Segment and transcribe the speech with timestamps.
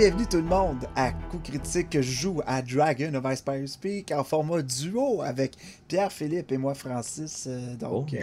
[0.00, 4.12] Bienvenue tout le monde à Coup Critique que je joue à Dragon of Ice Speak
[4.12, 5.58] en format duo avec
[5.88, 7.44] Pierre-Philippe et moi Francis.
[7.46, 8.22] Euh, donc, euh,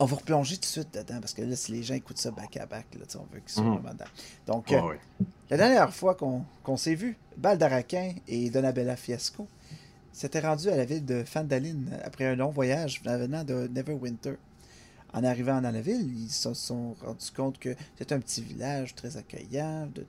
[0.00, 2.32] on va replonger tout de suite dedans parce que là, si les gens écoutent ça
[2.32, 4.04] back à back, on veut qu'ils soient vraiment dedans.
[4.48, 4.80] Donc, euh,
[5.50, 9.46] la dernière fois qu'on s'est vu, Baldaraquin et Donabella Fiasco
[10.14, 14.36] s'étaient rendus à la ville de Fandaline après un long voyage venant de Neverwinter.
[15.12, 18.94] En arrivant dans la ville, ils se sont rendus compte que c'était un petit village
[18.94, 20.04] très accueillant, de,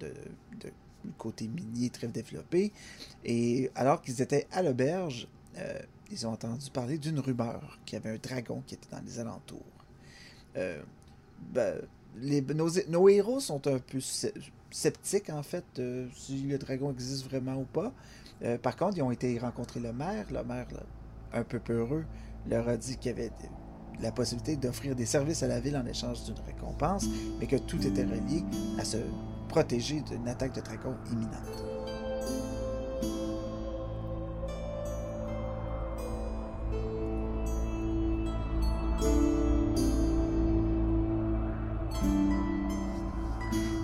[1.18, 2.72] côté minier très développé.
[3.23, 5.27] Et alors qu'ils étaient à l'auberge,
[5.58, 5.80] euh,
[6.12, 9.20] ils ont entendu parler d'une rumeur qu'il y avait un dragon qui était dans les
[9.20, 9.62] alentours.
[10.58, 10.82] Euh,
[11.54, 11.82] ben,
[12.88, 13.99] nos, héros sont un peu
[14.72, 17.94] sceptiques, en fait, euh, si le dragon existe vraiment ou pas.
[18.62, 20.25] Par contre, ils ont été rencontrer le maire.
[20.31, 20.67] Le maire,
[21.34, 22.05] un peu peureux,
[22.48, 23.31] leur a dit qu'il y avait
[24.02, 27.07] la possibilité d'offrir des services à la ville en échange d'une récompense,
[27.40, 28.43] mais que tout était relié
[28.77, 28.98] à ce
[29.48, 31.63] protégé d'une attaque de dragon imminente.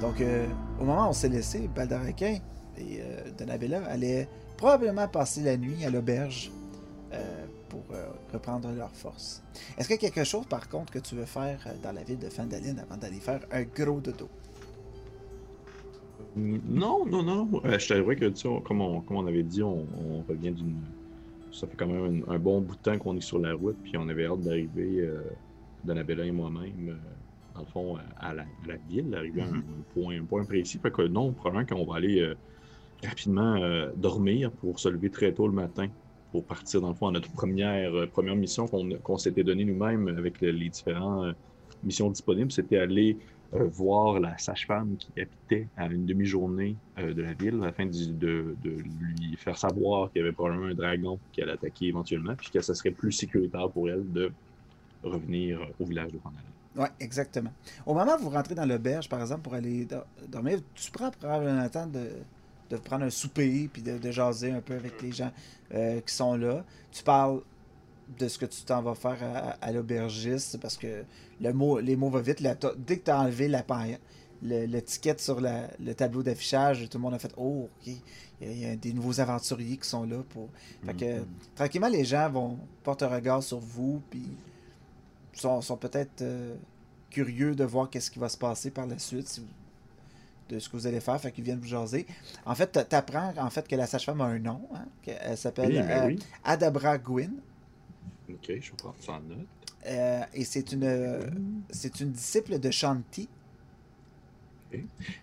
[0.02, 0.48] Donc, euh,
[0.80, 2.40] au moment où on s'est laissé, Baldaraquin
[2.78, 4.28] et euh, Donabella allaient
[4.58, 6.52] probablement passer la nuit à l'auberge
[7.14, 7.84] euh, pour
[8.34, 9.42] reprendre leur force.
[9.78, 12.20] Est-ce qu'il y a quelque chose, par contre, que tu veux faire dans la ville
[12.20, 14.28] de Fandaline avant d'aller faire un gros dodo?
[16.36, 17.50] Non, non, non.
[17.66, 19.86] Euh, je t'avouerais que, tu sais, comme on, comme on avait dit, on,
[20.28, 20.76] revient d'une.
[21.52, 23.98] Ça fait quand même un, bon bout de temps qu'on est sur la route, puis
[23.98, 25.22] on avait hâte d'arriver, euh,
[25.84, 26.94] Donabella et moi-même, euh,
[27.56, 28.46] dans le fond, à la,
[28.90, 29.94] ville, d'arriver à un, mm-hmm.
[29.94, 30.80] point, un point précis.
[30.82, 32.36] Fait que non, probablement qu'on va aller euh,
[33.04, 33.58] rapidement
[33.96, 35.88] dormir pour se lever très tôt le matin
[36.32, 40.40] pour partir, dans le fond, à notre première, première mission qu'on s'était donnée nous-mêmes avec
[40.42, 41.36] les différentes
[41.84, 42.52] missions disponibles.
[42.52, 43.18] C'était aller
[43.54, 48.56] euh, voir la sage-femme qui habitait à une demi-journée euh, de la ville afin de,
[48.64, 52.62] lui faire savoir qu'il y avait probablement un dragon qui allait attaquer éventuellement, puis que
[52.62, 54.32] ce serait plus sécuritaire pour elle de
[55.04, 56.46] revenir au village de Vandalin.
[56.78, 57.52] Oui, exactement.
[57.86, 59.86] Au moment où vous rentrez dans l'auberge, par exemple, pour aller
[60.30, 62.08] dormir, tu prends probablement le temps de,
[62.72, 65.32] de prendre un souper puis de, jaser un peu avec les gens
[65.74, 66.64] euh, qui sont là.
[66.92, 67.42] Tu parles
[68.18, 69.18] de ce que tu t'en vas faire
[69.62, 71.04] à, l'aubergiste parce que
[71.40, 72.42] le mot, les mots vont vite.
[72.78, 73.64] dès que tu as enlevé la
[74.42, 77.94] l'étiquette sur le tableau d'affichage, tout le monde a fait Oh, ok,
[78.42, 80.50] il y, a, des nouveaux aventuriers qui sont là pour.
[80.84, 81.26] Fait que mm-hmm.
[81.56, 84.28] tranquillement, les gens vont porter un regard sur vous, puis
[85.34, 86.56] sont, sont peut-être euh,
[87.12, 89.42] curieux de voir qu'est-ce qui va se passer par la suite,
[90.52, 92.06] de ce que vous allez faire, fait qu'ils viennent vous jaser.
[92.46, 95.74] En fait, tu apprends en fait, que la sage-femme a un nom, hein, elle s'appelle
[95.74, 97.32] ben euh, Adabra Gwyn.
[98.30, 99.48] Ok, je vais prendre ça en note.
[99.88, 103.28] Euh, et c'est une, c'est une disciple de Shanti.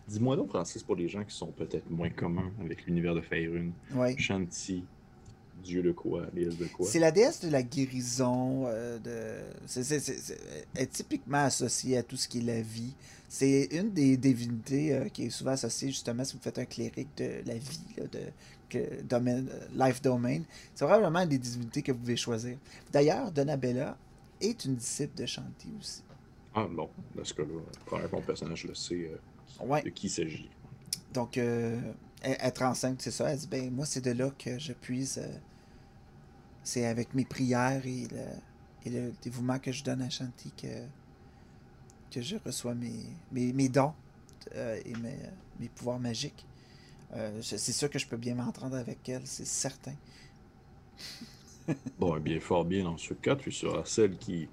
[0.06, 3.70] Dis-moi donc, Francis, pour les gens qui sont peut-être moins communs avec l'univers de Faerun,
[4.18, 4.84] Shanti,
[5.62, 8.64] dieu de quoi, déesse de quoi C'est la déesse de la guérison.
[8.66, 9.42] Euh, de...
[9.66, 9.90] c'est,
[10.74, 12.94] elle est typiquement associée à tout ce qui est la vie.
[13.28, 17.08] C'est une des divinités euh, qui est souvent associée justement si vous faites un cléric
[17.16, 18.20] de la vie, de
[18.68, 20.40] que, domaine, Life Domain.
[20.74, 22.56] C'est vraiment des divinités que vous pouvez choisir.
[22.92, 23.96] D'ailleurs, Donabella
[24.40, 26.02] est une disciple de Shanti aussi.
[26.54, 29.10] Ah bon, dans ce cas-là, mon personnage le sait
[29.62, 30.50] euh, de qui il s'agit.
[31.12, 31.38] Donc,
[32.24, 33.30] euh, être enceinte, c'est ça.
[33.30, 35.18] Elle dit, ben moi, c'est de là que je puise.
[35.18, 35.38] Euh,
[36.62, 38.24] c'est avec mes prières et le,
[38.84, 40.84] et le, dévouement que je donne à Shanti que,
[42.10, 43.94] que je reçois mes, mes, mes dons
[44.54, 45.16] et mes,
[45.60, 46.46] mes pouvoirs magiques.
[47.14, 49.94] Euh, c'est sûr que je peux bien m'entendre avec elle, c'est certain.
[51.98, 54.48] bon, bien, fort bien dans ce cas, tu seras celle qui,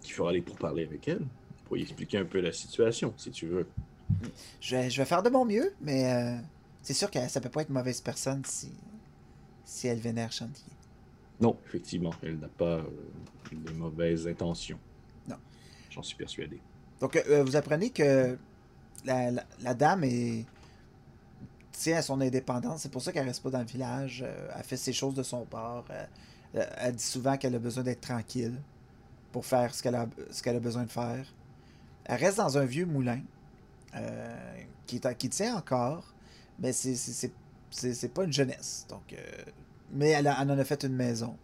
[0.00, 1.26] qui fera les pourparlers avec elle
[1.66, 3.66] pour y expliquer un peu la situation, si tu veux.
[4.60, 6.36] Je vais, je vais faire de mon mieux, mais euh,
[6.82, 8.72] c'est sûr que ça peut pas être une mauvaise personne si,
[9.64, 10.72] si elle vénère Chantier.
[11.40, 12.84] Non, effectivement, elle n'a pas euh,
[13.52, 14.78] de mauvaises intentions.
[15.28, 15.36] Non.
[15.90, 16.60] J'en suis persuadé.
[17.00, 18.36] Donc, vous apprenez que
[19.06, 19.30] la,
[19.62, 20.44] la dame est
[21.80, 22.82] tient à son indépendance.
[22.82, 24.22] C'est pour ça qu'elle reste pas dans le village.
[24.26, 25.84] Euh, elle fait ses choses de son part.
[25.90, 26.04] Euh,
[26.56, 28.60] euh, elle dit souvent qu'elle a besoin d'être tranquille
[29.32, 31.24] pour faire ce qu'elle a, ce qu'elle a besoin de faire.
[32.04, 33.20] Elle reste dans un vieux moulin
[34.86, 36.12] qui, qui tient encore,
[36.60, 38.86] mais c'est, pas une jeunesse.
[38.88, 39.14] Donc,
[39.92, 41.36] mais elle, en a fait une maison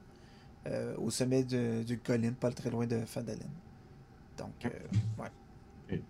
[0.99, 3.43] au sommet d'une colline, pas très loin de Fandaline.
[4.37, 4.73] Donc,
[5.19, 6.01] ouais.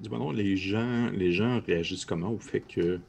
[0.00, 3.00] dis-moi non, les gens, les gens réagissent comment au fait que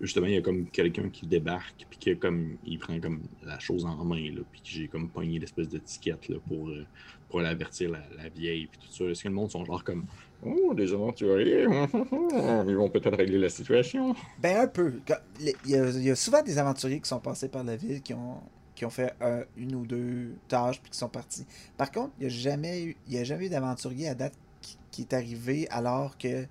[0.00, 3.58] justement, il y a comme quelqu'un qui débarque, puis qui comme, il prend comme la
[3.58, 6.84] chose en main, là, puis j'ai comme pogné l'espèce d'étiquette là, pour, euh,
[7.28, 9.04] pour l'avertir la, la, vieille, puis tout ça.
[9.04, 10.04] Est-ce que le monde sont genre comme
[10.44, 11.64] Oh, des aventuriers,
[12.68, 14.14] ils vont peut-être régler la situation?
[14.40, 15.00] Ben, un peu.
[15.40, 18.40] Il y, a, souvent des aventuriers qui sont passés par la ville, qui ont,
[18.74, 19.14] qui ont fait
[19.56, 21.46] une ou deux tâches, puis qui sont partis.
[21.76, 24.34] Par contre, il n'y a jamais eu, il y a jamais eu d'aventurier à date
[24.60, 26.46] qui, qui est arrivé alors que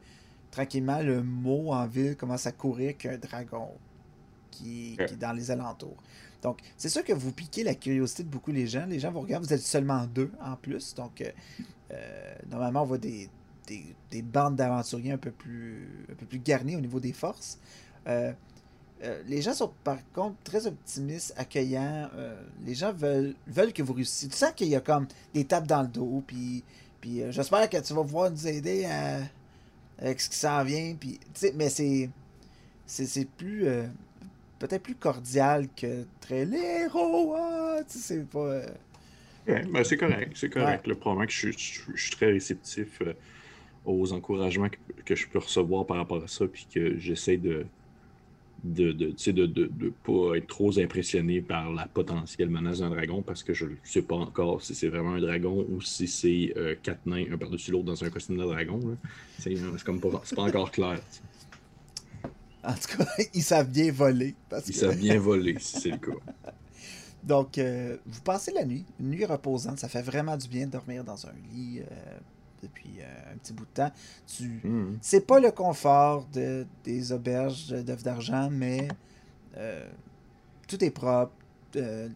[0.56, 3.70] tranquillement, le mot en ville commence à courir qu'un dragon
[4.52, 5.98] qui, est dans les alentours.
[6.42, 8.86] Donc, c'est sûr que vous piquez la curiosité de beaucoup les gens.
[8.86, 10.94] Les gens vous regardent, vous êtes seulement deux en plus.
[10.96, 11.30] Donc, euh,
[11.92, 13.30] euh, normalement, on voit des,
[13.68, 17.60] des, bandes d'aventuriers un peu plus un peu plus garnies au niveau des forces.
[18.08, 18.32] Euh,
[19.28, 22.10] les gens sont par contre très optimistes, accueillants.
[22.66, 24.30] les gens veulent, veulent que vous réussissiez.
[24.30, 26.24] Tu sens qu'il y a comme des tapes dans le dos.
[26.26, 26.64] Puis,
[27.02, 29.20] puis j'espère que tu vas pouvoir nous aider à,
[30.00, 30.96] avec ce qui s'en vient.
[31.00, 31.20] Puis,
[31.56, 32.10] mais c'est,
[32.86, 33.68] c'est, plus.
[33.68, 33.86] Euh,
[34.60, 37.36] peut-être plus cordial que très les héros.
[37.38, 38.40] Ah, c'est pas.
[38.40, 38.68] Euh,
[39.46, 40.32] ben, c'est correct.
[40.36, 40.88] C'est correct.
[40.88, 43.14] Le problème, que je, suis très réceptif euh,
[43.86, 46.46] aux encouragements que, que, je peux recevoir par rapport à ça.
[46.48, 47.66] Puis que j'essaie de
[48.66, 53.22] de ne de, de, de, pas être trop impressionné par la potentielle menace d'un dragon
[53.22, 56.54] parce que je ne sais pas encore si c'est vraiment un dragon ou si c'est
[56.58, 58.98] euh, quatre nains un par-dessus l'autre dans un costume de dragon.
[59.38, 59.54] C'est
[59.84, 61.00] comme pas, pas encore clair.
[62.64, 64.34] En tout cas, ils savent bien voler.
[64.50, 66.52] Parce ils savent bien voler, si c'est le cas.
[67.24, 69.80] Donc, euh, vous passez la nuit, une nuit reposante.
[69.80, 71.82] Ça fait vraiment du bien de dormir dans un lit.
[71.82, 72.20] Euh,
[72.62, 73.92] depuis euh, un petit bout de temps.
[74.28, 74.62] Tu...
[74.64, 74.98] Hmm.
[75.02, 78.88] C'est pas le confort de, des auberges d'œufs d'argent, mais
[79.58, 79.88] euh,
[80.68, 81.34] tout est propre.
[81.76, 82.10] Euh,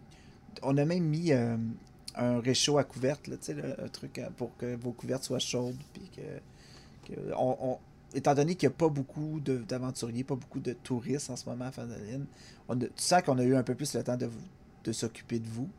[0.61, 5.39] on a même mis un réchaud à couverte, un truc pour que vos couvertes soient
[5.39, 5.77] chaudes.
[5.93, 7.77] Puis que, on,
[8.13, 11.65] étant donné qu'il n'y a pas beaucoup d'aventuriers, pas beaucoup de touristes en ce moment
[11.65, 12.25] à Fandaline,
[12.67, 14.41] on tu sens qu'on a eu un peu plus le temps de, vous,
[14.83, 15.69] de s'occuper de vous.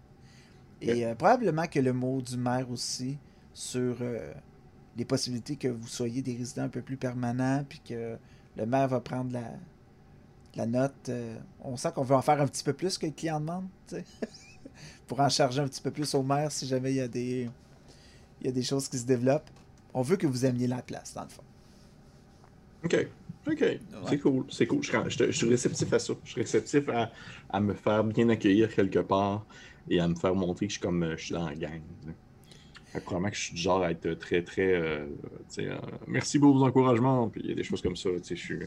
[0.80, 3.18] Et probablement que le mot du maire aussi
[3.52, 3.96] sur
[4.96, 8.16] les possibilités que vous soyez des résidents un peu plus permanents, puis que
[8.56, 9.44] le maire va prendre la,
[10.56, 11.08] la note.
[11.08, 13.68] Euh, on sent qu'on veut en faire un petit peu plus que le client demande,
[15.06, 17.48] pour en charger un petit peu plus au maire si jamais il y a des,
[18.40, 19.50] il y a des choses qui se développent.
[19.92, 21.42] On veut que vous aimiez la place, dans le fond.
[22.84, 23.08] OK.
[23.46, 23.64] OK.
[24.08, 24.44] C'est cool.
[24.50, 24.82] C'est cool.
[24.82, 26.12] Je, suis réceptif à ça.
[26.24, 27.10] Je suis réceptif à,
[27.48, 29.44] à, me faire bien accueillir quelque part
[29.88, 31.80] et à me faire montrer que je suis comme je suis dans la gang.
[32.98, 34.74] Probablement que je suis du genre à être très, très.
[34.74, 35.06] Euh,
[35.58, 35.78] euh,
[36.08, 37.28] merci pour vos encouragements.
[37.28, 38.10] Puis il y a des choses comme ça.
[38.22, 38.58] Je suis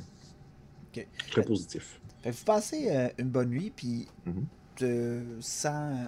[1.30, 2.00] très positif.
[2.24, 5.42] vous passez euh, une bonne nuit, puis mm-hmm.
[5.42, 6.08] sans,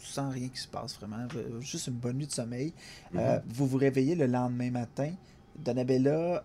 [0.00, 1.28] sans rien qui se passe vraiment.
[1.60, 2.72] Juste une bonne nuit de sommeil?
[3.14, 3.42] Mm-hmm.
[3.46, 5.12] vous vous réveillez le lendemain matin.
[5.56, 6.42] Donabella,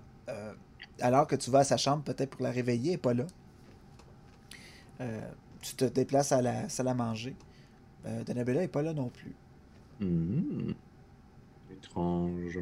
[1.00, 3.26] alors que tu vas à sa chambre, peut-être pour la réveiller, n'est pas là.
[5.60, 7.36] tu te déplaces à la salle à manger.
[8.28, 9.34] Donabella n'est pas là non plus.
[10.00, 10.74] Hmm.
[11.72, 12.60] Étrange.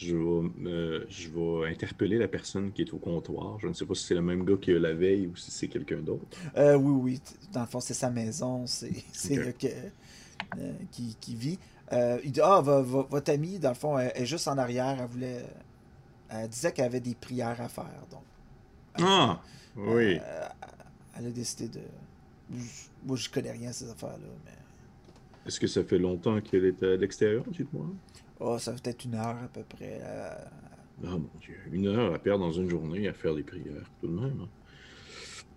[0.00, 3.58] Je vais, je vais interpeller la personne qui est au comptoir.
[3.60, 5.68] Je ne sais pas si c'est le même gars que la veille ou si c'est
[5.68, 6.38] quelqu'un d'autre.
[6.56, 7.20] Euh, oui, oui.
[7.52, 8.64] Dans le fond, c'est sa maison.
[8.66, 8.90] C'est
[9.36, 11.58] le que, euh, qui, qui, vit.
[11.92, 14.96] Euh, il dit Ah, votre amie, dans le fond, elle, est juste en arrière.
[14.98, 15.44] Elle voulait.
[16.30, 18.06] Elle disait qu'elle avait des prières à faire.
[18.10, 18.22] Donc,
[19.02, 19.42] ah,
[19.76, 20.18] oui.
[21.18, 21.80] elle a décidé de.
[23.04, 24.52] Moi, je connais rien à ces affaires-là, mais.
[25.46, 27.86] Est-ce que ça fait longtemps qu'elle est à l'extérieur, dites-moi?
[28.38, 30.00] Oh, ça fait peut-être une heure à peu près.
[31.04, 34.06] Ah mon Dieu, une heure à perdre dans une journée à faire des prières, tout
[34.06, 34.40] de même.
[34.42, 34.48] Hein.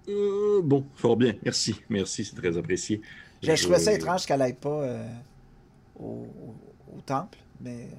[0.09, 3.01] Euh, bon, fort bien, merci, merci, c'est très apprécié.
[3.41, 5.07] Je, trouvais ça étrange qu'elle n'aille pas euh,
[5.99, 6.27] au,
[7.05, 7.89] temple, mais,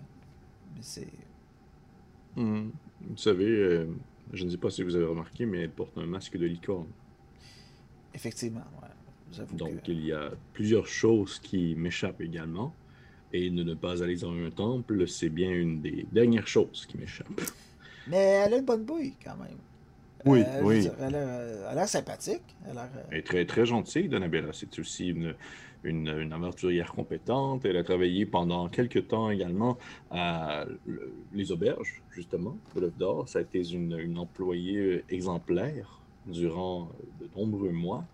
[0.75, 1.09] mais c'est...
[2.37, 2.71] Hmm.
[3.03, 3.87] Vous savez, euh,
[4.33, 6.89] je ne sais pas si vous avez remarqué, mais elle porte un masque de licorne.
[8.15, 8.89] Effectivement, ouais.
[9.53, 12.75] Donc, il y a plusieurs choses qui m'échappent également.
[13.33, 16.97] Et ne, ne pas aller dans un temple, c'est bien une des dernières choses qui
[16.99, 17.29] m'échappe.
[18.07, 19.59] Mais elle a une bonne bouille, quand même.
[20.25, 20.89] Oui, euh, oui.
[21.01, 22.43] elle, a l'air sympathique.
[22.69, 24.53] Elle, euh, elle, est très, très gentille, Donabella.
[24.53, 25.35] C'est aussi une,
[25.83, 27.65] une, une, aventurière compétente.
[27.65, 29.77] Elle a travaillé pendant quelques temps également
[30.11, 30.65] à
[31.33, 33.29] les auberges, justement, de l'œuf d'or.
[33.29, 38.05] Ça a été une, une employée exemplaire durant de nombreux mois.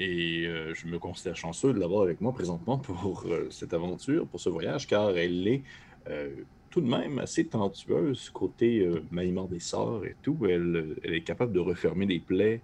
[0.00, 4.26] Et euh, je me considère chanceux de l'avoir avec moi présentement pour euh, cette aventure,
[4.26, 5.62] pour ce voyage, car elle est
[6.08, 6.30] euh,
[6.70, 10.38] tout de même assez talentueuse côté maniement des sorts et tout.
[10.48, 12.62] Elle, est capable de refermer des plaies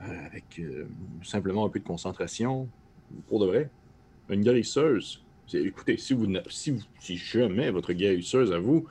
[0.00, 0.62] avec
[1.22, 2.68] simplement un peu de concentration.
[3.28, 3.68] Pour de vrai,
[4.30, 5.22] une guérisseuse.
[5.52, 6.26] Écoutez, si, vous,
[7.00, 8.86] jamais votre guérisseuse à vous,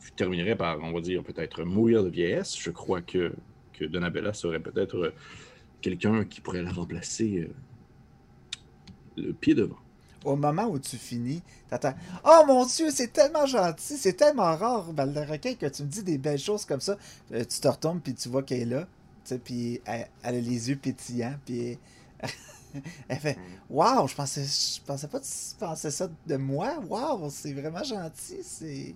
[0.00, 3.32] vous terminerez par, on va dire, peut-être mourir de vieillesse, je crois que
[3.80, 5.12] que Donabella serait peut-être
[5.80, 7.50] quelqu'un qui pourrait la remplacer
[9.16, 9.78] le pied devant.
[10.24, 11.94] Au moment où tu finis, t'attends
[12.24, 16.18] Oh mon Dieu, c'est tellement gentil, c'est tellement rare, requin que tu me dis des
[16.18, 16.96] belles choses comme ça.
[17.30, 18.86] tu te retournes, puis tu vois qu'elle est là,
[19.44, 21.78] puis elle, elle, a les yeux pétillants, puis
[23.08, 26.78] elle fait Waouh, je pensais, je pensais pas que tu pensais ça de moi.
[26.88, 28.38] Waouh, c'est vraiment gentil.
[28.42, 28.94] C'est.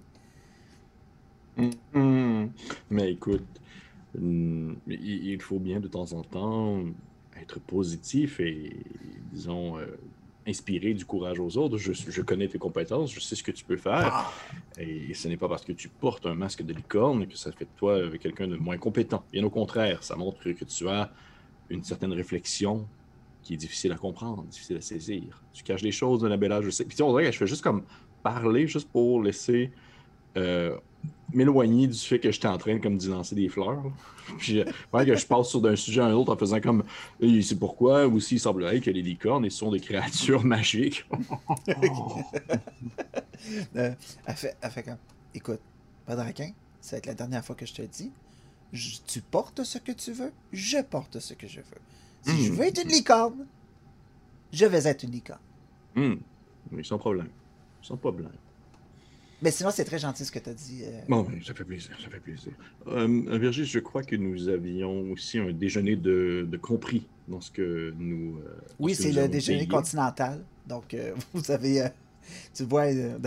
[1.57, 2.51] Mm-hmm.
[2.91, 3.47] Mais écoute,
[4.21, 6.85] il faut bien de temps en temps
[7.41, 8.77] être positif et,
[9.33, 9.87] disons, euh,
[10.47, 11.79] inspirer du courage aux autres.
[11.79, 14.13] Je, connais tes compétences, je sais ce que tu peux faire.
[14.13, 14.33] Ah.
[14.79, 17.65] Et ce n'est pas parce que tu portes un masque de licorne que ça fait
[17.65, 19.25] de toi quelqu'un de moins compétent.
[19.33, 21.13] Bien au contraire, ça montre que tu as
[21.71, 22.87] une certaine réflexion
[23.43, 25.43] qui est difficile à comprendre, difficile à saisir.
[25.53, 26.85] Tu caches les choses de la belle âge, je sais.
[26.85, 27.83] Puis on dirait que je fais juste comme
[28.23, 29.71] parler, juste pour laisser
[30.37, 30.77] euh,
[31.33, 33.83] m'éloigner du fait que j'étais en train comme d'y lancer des fleurs.
[34.39, 34.65] Puis euh,
[35.05, 36.85] que je passe sur d'un sujet à un autre en faisant comme
[37.21, 41.05] c'est pourquoi aussi il semblerait que les licornes sont des créatures magiques.
[43.77, 43.93] euh,
[44.27, 44.99] elle, fait, elle fait comme
[45.35, 45.61] écoute,
[46.07, 48.13] Padraquin, ça va être la dernière fois que je te dis.
[49.07, 51.83] tu portes ce que tu veux, je porte ce que je veux.
[52.23, 52.55] Si je hmm.
[52.55, 53.47] veux être une licorne,
[54.53, 55.41] je vais être une licorne.
[55.95, 56.15] Hmm.
[56.73, 57.29] Oui, sans problème.
[57.83, 58.31] Sans problème.
[59.45, 60.85] Mais sinon, c'est très gentil ce que tu as dit.
[60.85, 61.01] Euh.
[61.07, 62.53] Bon, ça fait plaisir, ça fait plaisir.
[62.87, 67.93] Euh, Virgile, je crois que nous avions aussi un déjeuner de, compris dans ce que
[67.99, 68.39] nous.
[68.39, 70.43] Euh, oui, c'est le déjeuner continental.
[70.67, 70.97] Donc,
[71.35, 71.87] vous avez,
[72.55, 72.87] tu vois,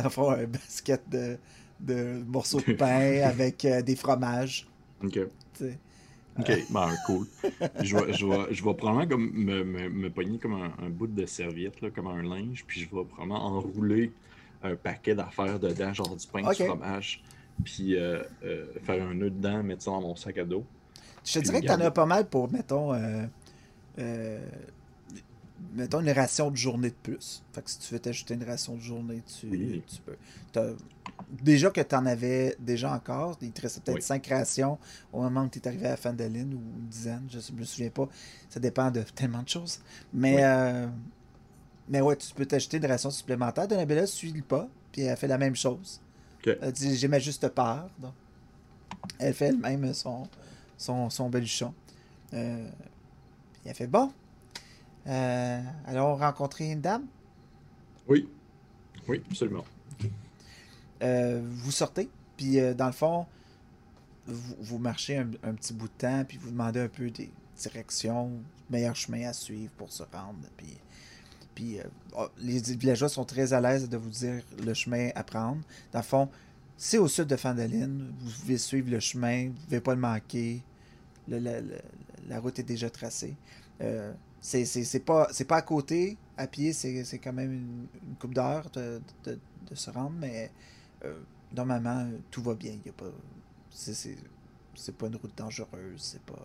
[0.10, 1.38] fond, un basket de,
[1.80, 4.68] de morceaux de pain avec des fromages.
[5.04, 5.20] OK.
[6.40, 7.28] Ok, ben cool.
[7.82, 11.08] je, vais, je, vais, je vais probablement comme me, me, me pogner comme un, bout
[11.08, 14.12] de serviette, là, comme un linge, puis je vais probablement enrouler
[14.68, 17.24] un paquet d'affaires dedans, genre du pain, du fromage,
[17.64, 20.66] puis euh, euh, faire un nœud dedans, mettre ça dans mon sac à dos.
[21.24, 24.40] Je te dirais que t'en as pas mal pour, mettons, euh,
[25.74, 27.44] mettons une ration de journée de plus.
[27.54, 30.76] Fait que si tu veux t'ajouter une ration de journée, tu, tu peux.
[31.42, 34.78] Déjà que tu en avais déjà encore, il te restait peut-être 5 rations
[35.12, 37.40] au moment où tu es arrivé à la fin de ligne ou une dizaine, je
[37.52, 38.08] ne me souviens pas.
[38.50, 39.80] Ça dépend de tellement de choses.
[40.14, 40.44] Mais
[41.90, 43.68] mais ouais, tu peux t'acheter une ration supplémentaire.
[43.68, 46.02] Donabella ne suit pas, puis elle fait la même chose.
[46.46, 47.88] Elle dit J'ai ma juste part.
[48.00, 48.14] Donc.
[49.20, 50.28] Elle fait elle-même son,
[50.78, 51.74] son, son beluchon.
[52.34, 52.70] Euh,
[53.54, 54.12] puis elle fait Bon,
[55.08, 57.06] euh, allons rencontrer une dame?
[58.08, 58.28] Oui.
[59.08, 59.66] Oui, absolument.
[61.04, 63.26] Euh, vous sortez, puis euh, dans le fond,
[64.26, 67.30] vous, vous marchez un, un, petit bout de temps, puis vous demandez un peu des
[67.56, 68.32] directions,
[68.70, 70.40] meilleur chemin à suivre pour se rendre.
[70.58, 70.78] Puis
[71.58, 71.84] puis euh,
[72.16, 75.60] oh, les villageois sont très à l'aise de vous dire le chemin à prendre.
[75.92, 76.30] Dans le fond,
[76.78, 78.14] c'est au sud de Fandaline.
[78.20, 80.62] Vous pouvez suivre le chemin, vous ne pouvez pas le manquer.
[81.28, 83.36] la route est déjà tracée.
[83.82, 87.88] Euh, c'est pas, pas à côté, à pied, c'est quand même une,
[88.20, 89.02] coupe d'heure de,
[89.74, 90.52] se rendre, mais
[91.06, 91.20] euh,
[91.56, 92.74] normalement, tout va bien.
[92.86, 93.12] Y a pas,
[93.72, 96.40] c'est pas une route dangereuse, c'est pas.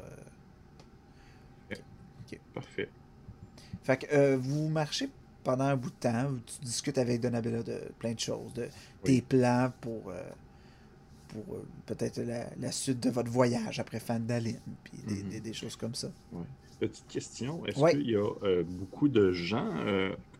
[2.55, 2.89] Parfait.
[3.83, 5.09] Fait que euh, vous marchez
[5.45, 8.69] pendant un bout de temps, tu discutes avec Donabella de plein de choses, de
[9.03, 10.23] tes plans pour, euh,
[11.29, 12.21] pour euh, peut-être
[12.59, 14.99] la, suite de votre voyage après Fandaline, puis
[15.41, 15.55] des, mhm.
[15.55, 16.09] choses comme ça.
[16.79, 19.73] Petite question, est-ce qu'il y a beaucoup de gens,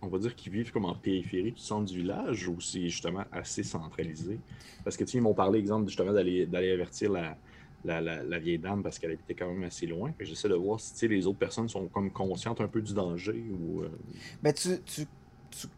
[0.03, 3.25] on va dire, qui vivent comme en périphérie du centre du village ou c'est justement
[3.33, 4.39] assez centralisé?
[4.85, 7.37] Parce que tu sais, ils m'ont parlé, exemple, justement, d'aller avertir la,
[7.85, 10.13] la, vieille dame parce qu'elle était quand même assez loin.
[10.21, 13.45] J'essaie de voir si les autres personnes sont comme conscientes un peu du danger.
[13.53, 13.83] ou.
[13.83, 13.91] Euh,
[14.43, 15.07] Mais tu, tu,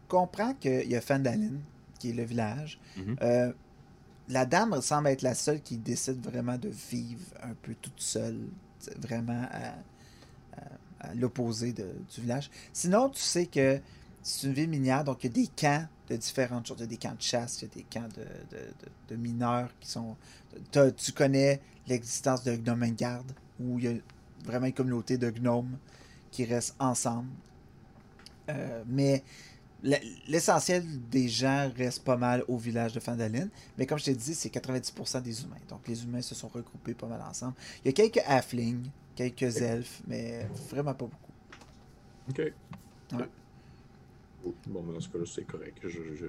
[0.07, 1.61] comprends qu'il y a Fandaline,
[1.99, 2.79] qui est le village.
[2.97, 3.15] Mhm.
[3.21, 3.53] Euh,
[4.29, 8.39] la dame semble être la seule qui décide vraiment de vivre un peu toute seule,
[8.97, 9.73] vraiment à,
[11.13, 12.49] l'opposé du village.
[12.73, 13.79] Sinon, tu sais que
[14.23, 16.77] c'est une ville minière, donc il y a des camps de différentes choses.
[16.79, 18.09] Il y a des camps de chasse, il y a des camps
[19.09, 20.15] de, mineurs qui sont.
[20.71, 23.93] Tu connais l'existence de Gnomengarde, où il y a
[24.45, 25.77] vraiment une communauté de gnomes
[26.31, 27.29] qui restent ensemble.
[28.49, 29.23] Euh, mais
[30.27, 33.49] l'essentiel des gens reste pas mal au village de Fandaline.
[33.77, 35.55] Mais comme je t'ai dit, c'est 90% des humains.
[35.69, 37.53] Donc les humains se sont regroupés pas mal ensemble.
[37.83, 41.31] Il y a quelques halflings, quelques elfes, mais vraiment pas beaucoup.
[42.29, 42.53] Ok.
[44.67, 45.77] Bon, dans ce cas-là, c'est correct.
[45.83, 46.27] Je, je,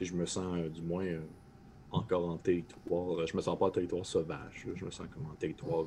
[0.00, 1.20] je, me sens euh, du moins euh,
[1.90, 3.20] encore en territoire.
[3.20, 4.66] Euh, je me sens pas en territoire sauvage.
[4.74, 5.84] Je me sens comme en territoire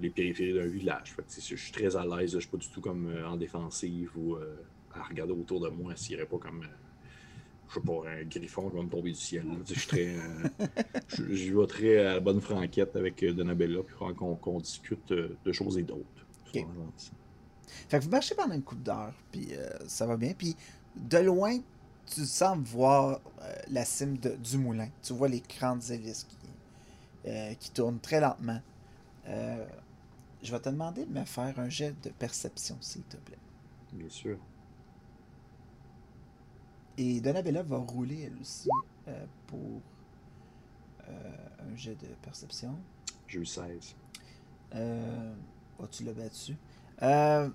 [0.00, 1.16] les périphéries d'un village.
[1.28, 2.32] je suis très à l'aise.
[2.32, 4.36] Je suis pas du tout comme en défensive ou
[4.94, 6.66] à regarder autour de moi s'il n'y aurait pas comme
[7.68, 9.44] je sais pas, un griffon qui va me tomber du ciel.
[9.68, 10.14] Je suis très.
[11.08, 15.82] Je, vais très à la bonne franquette avec Donabella, puis qu'on discute de choses et
[15.82, 16.26] d'autres.
[17.88, 19.50] Fait que vous marchez pendant une coupe d'heure, puis
[19.86, 20.32] ça va bien.
[20.36, 20.56] Puis
[20.96, 21.58] de loin,
[22.06, 23.20] tu sembles voir
[23.68, 24.88] la cime du moulin.
[25.02, 28.60] Tu vois les grandes hélices qui, qui tournent très lentement.
[29.26, 33.38] je vais te demander de me faire un jet de perception, s'il te plaît.
[33.92, 34.38] Bien sûr.
[36.98, 38.68] Et Donabella va rouler elle aussi
[39.08, 39.80] euh, pour
[41.08, 42.74] euh, un jet de perception.
[43.26, 43.94] J'ai eu 16.
[44.74, 45.34] Euh,
[45.78, 46.56] oh, tu l'as battu?
[47.02, 47.48] Euh,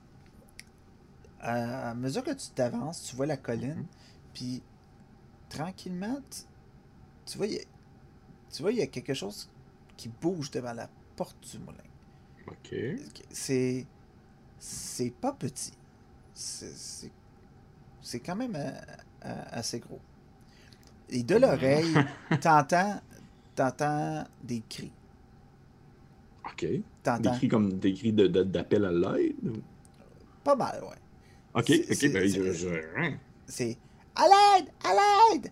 [1.40, 3.86] à, mesure que tu t'avances, tu vois la colline, mhm.
[4.34, 4.62] puis
[5.50, 6.20] tranquillement,
[7.26, 9.50] tu, vois, tu vois, il y a quelque chose
[9.98, 11.78] qui bouge devant la porte du moulin.
[12.48, 12.76] Ok.
[13.30, 13.86] C'est.
[14.60, 15.74] C'est pas petit.
[16.36, 17.12] C'est
[18.02, 20.00] c'est quand même euh, assez gros.
[21.10, 21.94] Et de l'oreille,
[22.42, 23.00] t'entends,
[23.56, 24.92] t'entends des cris.
[26.54, 26.66] OK.
[27.22, 29.62] Des cris comme des cris d'appel à l'aide?
[30.44, 30.98] Pas mal, ouais.
[31.54, 32.70] OK, OK, ben je...
[32.98, 33.14] Hein?
[33.46, 33.78] C'est
[34.16, 34.70] à l'aide!
[34.84, 35.52] À l'aide!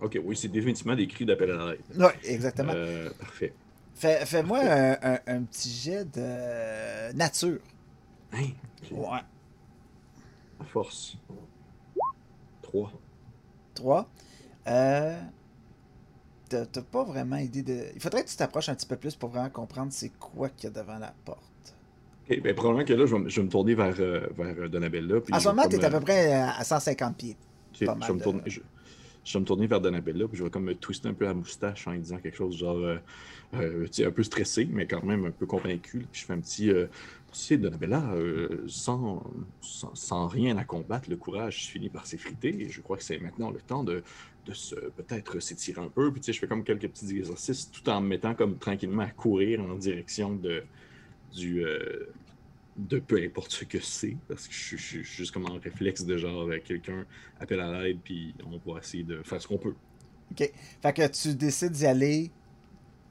[0.00, 1.80] OK, oui, c'est définitivement des cris d'appel à l'aide.
[1.96, 2.72] Oui, exactement.
[2.74, 3.52] Euh, parfait.
[3.94, 7.58] Fais-moi un, un, petit jet de nature.
[8.32, 8.50] Hein?
[8.92, 9.18] Ouais.
[10.66, 11.16] force.
[12.62, 12.92] 3.
[13.74, 14.08] 3.
[14.68, 15.20] Euh,
[16.48, 17.84] T'as pas vraiment idée de.
[17.94, 20.70] Il faudrait que tu t'approches un petit peu plus pour vraiment comprendre c'est quoi qu'il
[20.70, 21.42] y a devant la porte.
[22.30, 25.16] Ok, ben probablement que là, je vais, me tourner vers, euh, vers euh, Donabella.
[25.32, 27.36] en ce moment, tu es à peu près à 150 pieds.
[27.72, 28.60] je, vais me tourner, je,
[29.34, 31.86] vais me tourner vers Donabella, puis je vais comme me twister un peu la moustache
[31.86, 32.78] en disant quelque chose genre.
[32.78, 32.98] Euh,
[33.54, 36.06] euh un peu stressé, mais quand même un peu convaincu.
[36.12, 36.70] Je fais un petit.
[37.32, 39.22] Tu sais, Donabella, euh, sans,
[39.60, 42.62] sans, rien à combattre, le courage finit par s'effriter.
[42.62, 44.02] Et je crois que c'est maintenant le temps de,
[44.46, 46.10] de se peut-être s'étirer un peu.
[46.10, 49.60] Puis je fais comme quelques petits exercices tout en me mettant comme tranquillement à courir
[49.60, 50.62] en direction de,
[51.34, 52.06] du, euh,
[52.78, 54.16] de peu importe ce que c'est.
[54.28, 57.04] Parce que je, suis juste comme en réflexe de genre, avec quelqu'un
[57.40, 59.74] appelle à l'aide, puis on va essayer de faire ce qu'on peut.
[60.30, 60.52] OK.
[60.82, 62.30] Fait que tu décides d'y aller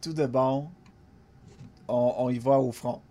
[0.01, 0.69] tout de bon.
[1.87, 3.01] On, on y va au front.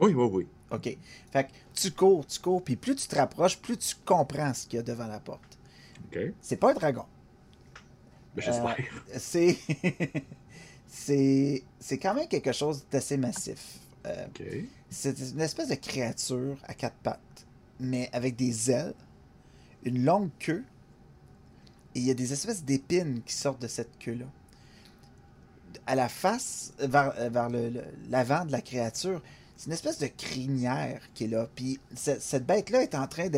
[0.00, 0.46] Oui, oui, oui.
[0.70, 0.96] OK.
[1.30, 4.66] Fait que tu cours, tu cours, puis plus tu te rapproches, plus tu comprends ce
[4.66, 5.58] qu'il y a devant la porte.
[6.06, 6.18] OK.
[6.40, 7.04] C'est pas un dragon.
[8.34, 8.76] Ben, j'espère.
[8.78, 9.58] Euh, c'est.
[11.80, 13.78] c'est quand même quelque chose d'assez massif.
[14.06, 14.42] Euh, OK.
[14.90, 17.46] C'est une espèce de créature à quatre pattes,
[17.80, 18.94] mais avec des ailes,
[19.84, 20.64] une longue queue,
[21.94, 24.26] et il y a des espèces d'épines qui sortent de cette queue-là.
[25.86, 27.48] À la face, vers, vers
[28.08, 29.22] l'avant de la créature,
[29.58, 31.48] c'est une espèce de crinière qui est là.
[31.52, 33.28] Puis cette bête-là est en train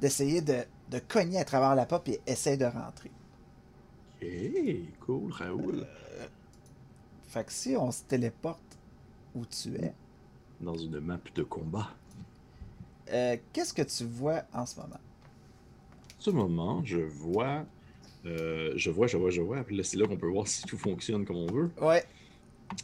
[0.00, 0.64] d'essayer de,
[1.08, 3.10] cogner à travers la porte et essaie de rentrer.
[4.22, 5.86] Hey, cool, Raoul.
[5.86, 6.26] Euh,
[7.28, 8.67] fait que si on se téléporte
[9.38, 9.92] où tu es.
[10.60, 11.90] Dans une map de combat.
[13.12, 15.00] Euh, qu'est-ce que tu vois en ce moment?
[16.18, 17.64] En ce moment, je vois.
[18.26, 19.64] Euh, je vois, je vois, je vois.
[19.84, 21.70] C'est là qu'on peut voir si tout fonctionne comme on veut.
[21.80, 22.04] Ouais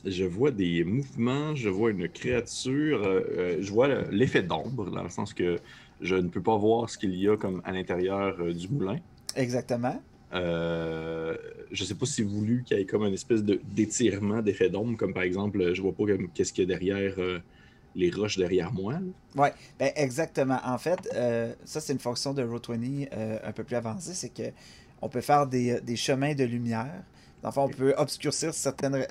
[0.04, 5.10] je vois des mouvements, je vois une créature, euh, je vois l'effet d'ombre, dans le
[5.10, 5.58] sens que
[6.00, 8.98] je ne peux pas voir ce qu'il y a comme à l'intérieur du moulin.
[9.36, 10.00] Exactement.
[10.34, 11.36] Euh,
[11.70, 15.14] je sais pas si voulu qu'il y ait comme une espèce d'étirement d'effet d'ombre, comme
[15.14, 17.14] par exemple, je vois pas qu'est-ce qu'il y a derrière
[17.94, 18.94] les roches derrière moi.
[19.36, 20.58] Oui, ben exactement.
[20.64, 20.98] En fait,
[21.64, 23.08] ça c'est une fonction de Roll20
[23.44, 24.50] un peu plus avancée, c'est que
[25.02, 27.04] on peut faire des, des, chemins de lumière.
[27.42, 29.06] Enfin, on peut obscurcir certaines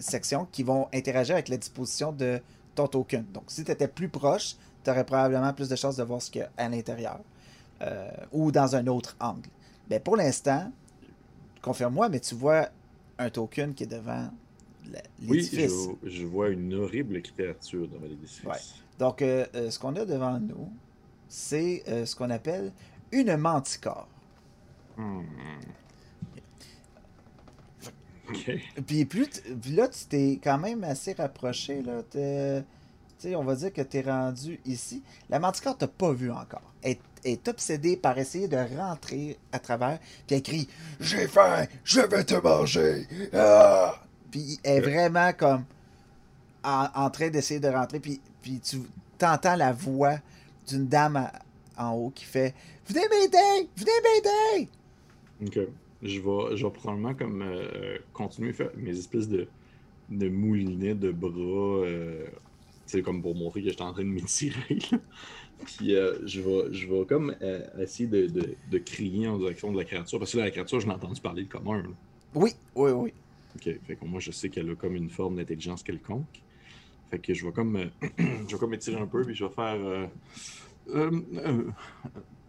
[0.00, 2.40] sections qui vont interagir avec la disposition de
[2.74, 3.24] ton token.
[3.32, 6.30] Donc, si tu étais plus proche, tu aurais probablement plus de chances de voir ce
[6.30, 7.20] qu'il y a à l'intérieur
[7.82, 9.48] euh, ou dans un autre angle.
[9.90, 10.72] Mais pour l'instant,
[11.60, 12.68] confirme-moi, mais tu vois
[13.18, 14.30] un token qui est devant
[15.20, 15.72] l'édifice.
[15.88, 18.76] Oui, je, vois une horrible créature devant l'édifice.
[18.98, 20.72] Donc, euh, euh, ce qu'on a devant nous,
[21.28, 22.72] c'est ce qu'on appelle
[23.12, 24.08] une manticore.
[24.96, 25.22] Hmm.
[28.86, 29.28] Puis, plus
[29.74, 31.82] là, tu t'es quand même assez rapproché.
[31.82, 32.02] Là,
[33.36, 35.02] on va dire que tu es rendu ici.
[35.28, 36.72] La manticore t'a pas vu encore.
[36.82, 39.98] Elle est obsédée par essayer de rentrer à travers.
[40.26, 40.68] Puis elle crie
[41.00, 43.06] J'ai faim, je vais te manger.
[43.32, 44.02] Ah!
[44.30, 45.64] Puis elle est vraiment comme
[46.62, 48.00] en, train d'essayer de rentrer.
[48.00, 48.78] Puis, puis tu
[49.22, 50.18] entends la voix
[50.68, 51.30] d'une dame
[51.76, 52.54] en haut qui fait
[52.86, 54.68] Venez m'aider, venez m'aider.
[55.46, 55.68] Ok
[56.02, 59.46] je vais, je vais probablement comme euh, continuer à faire mes espèces de,
[60.08, 61.84] de moulinets de bras.
[61.84, 62.26] Euh,
[62.90, 64.78] C'est comme pour montrer que j'étais en train de m'étirer.
[65.64, 69.70] Puis euh, je, vais, je vais comme euh, essayer de, de, de, crier en direction
[69.70, 70.18] de la créature.
[70.18, 71.84] Parce que là, la créature, je l'ai entendu parler le commun.
[72.34, 73.12] Oui, oui, oui.
[73.54, 76.42] Ok, fait que moi, je sais qu'elle a comme une forme d'intelligence quelconque.
[77.12, 77.86] Fait que je vais comme, euh,
[78.18, 79.78] je vais comme étirer un peu, puis je vais faire.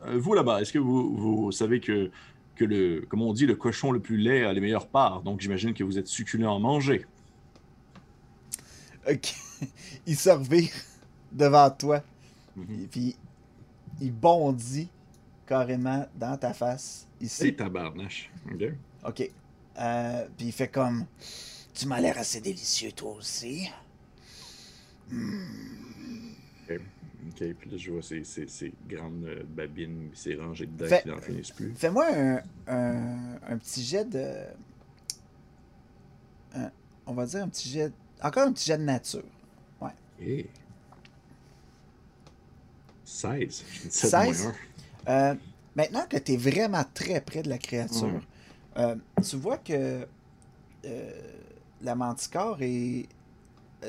[0.07, 2.09] vous là-bas, est-ce que vous, vous savez que,
[2.55, 5.21] que le, comme on dit, le cochon le plus laid a les meilleures parts?
[5.21, 7.05] Donc j'imagine que vous êtes succulent à manger.
[9.07, 9.35] Ok.
[10.07, 10.69] Il se revire
[11.31, 12.03] devant toi.
[12.55, 12.83] Mhm.
[12.83, 13.15] Et puis,
[14.01, 14.89] il bondit
[15.45, 17.07] carrément dans ta face.
[17.19, 17.35] Ici.
[17.43, 18.29] C'est tabarnache.
[18.51, 18.73] Ok.
[19.07, 19.29] Ok.
[19.79, 21.05] Euh, puis il fait comme
[21.73, 23.69] Tu m'as l'air assez délicieux, toi aussi.
[26.69, 26.79] Ok.
[27.29, 27.53] Ok.
[27.59, 31.03] Puis là, je vois ces, ces, ces grandes euh, babines, ces rangées de dents Fait-
[31.03, 31.73] qui n'en finissent plus.
[31.75, 34.33] Fais-moi un, un, un petit jet de.
[36.55, 36.71] un-
[37.05, 37.91] on va dire un petit jet.
[38.21, 39.23] Encore un petit jet de nature.
[40.21, 40.45] Hey.
[43.05, 43.63] 16.
[43.73, 44.43] J'ai dit 7 16?
[44.43, 44.53] moins
[45.09, 45.35] Euh,
[45.75, 48.21] maintenant que tu es vraiment très près de la créature,
[48.77, 48.95] euh,
[49.27, 50.07] tu vois que
[50.85, 51.11] euh,
[51.81, 53.07] la manticore est.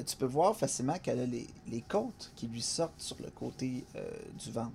[0.06, 3.84] Tu peux voir facilement qu'elle a les, les côtes qui lui sortent sur le côté
[4.42, 4.72] du ventre.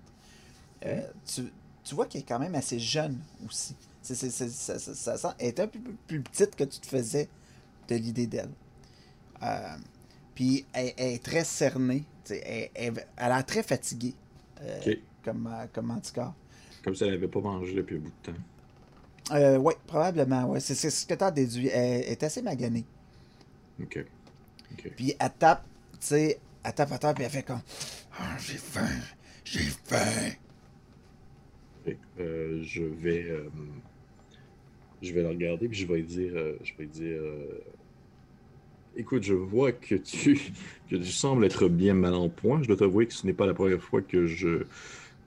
[1.25, 1.51] Tu,
[1.83, 3.75] tu vois qu'elle est quand même assez jeune aussi.
[4.03, 7.27] Ça, ça- ça sent- elle est un peu plus petite que tu te faisais
[7.87, 8.51] de l'idée d'elle.
[10.37, 12.03] Puis elle, elle est très cernée.
[12.29, 14.13] Elle, elle, elle a très fatiguée
[14.61, 16.35] euh, comme, euh, comme manticore.
[16.83, 19.35] Comme si elle n'avait pas mangé depuis un bout de temps.
[19.35, 20.45] Euh, oui, probablement.
[20.51, 20.59] Ouais.
[20.59, 21.69] C'est ce que tu as déduit.
[21.69, 22.85] Elle est assez maganée.
[23.81, 24.05] Ok.
[24.73, 24.91] Ok.
[24.95, 27.61] Puis elle tape, tu sais, elle tape à terre, puis elle fait comme
[28.19, 28.85] Ah, J'ai faim,
[29.43, 30.33] j'ai faim.
[32.19, 33.23] Euh, je vais.
[33.23, 33.49] euh,
[35.01, 36.31] je vais la regarder, puis je vais lui dire.
[36.61, 37.21] je vais lui dire.
[38.99, 40.41] Écoute, je vois que tu,
[40.89, 42.63] que tu sembles être bien mal en point.
[42.63, 44.63] Je dois t'avouer que ce n'est pas la première fois que je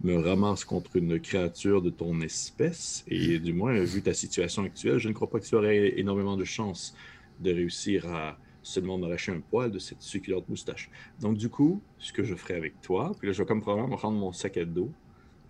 [0.02, 3.04] me ramasse contre une créature de ton espèce.
[3.06, 6.36] Et du moins, vu ta situation actuelle, je ne crois pas que tu aurais énormément
[6.36, 6.96] de chance
[7.38, 10.90] de réussir à seulement m'arracher un poil de cette succulente moustache.
[11.20, 13.96] Donc, du coup, ce que je ferai avec toi, puis là, je vais comme probablement
[13.96, 14.90] prendre mon sac à dos,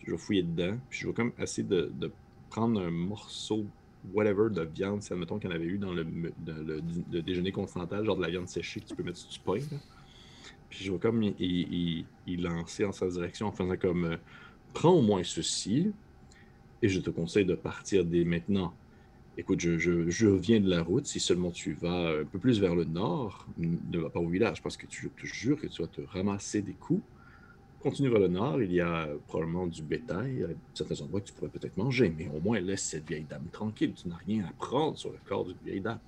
[0.04, 2.12] je vais fouiller dedans, puis je vais comme essayer de
[2.50, 3.64] prendre un morceau,
[4.12, 6.04] whatever, de viande, si admettons qu'il y en avait eu dans le,
[7.22, 9.56] déjeuner continental, genre de la viande séchée que tu peux mettre sur du pain.
[9.56, 9.78] là.
[10.68, 12.06] Puis je vais comme y
[12.38, 14.16] lancer en sa direction en faisant comme euh,
[14.72, 15.92] prends au moins ceci,
[16.82, 18.74] et je te conseille de partir dès maintenant.
[19.36, 21.06] Écoute, je, je, je viens de la route.
[21.06, 24.62] Si seulement tu vas un peu plus vers le nord, ne va pas au village,
[24.62, 27.02] parce que tu, je te jure que tu vas te ramasser des coups.
[27.83, 31.33] Continue vers le nord, il y a probablement du bétail, à certains endroits que tu
[31.33, 33.95] pourrais peut-être manger, mais au moins laisse cette vieille dame tranquille.
[33.95, 35.99] Tu n'as rien à prendre sur le corps d'une vieille dame.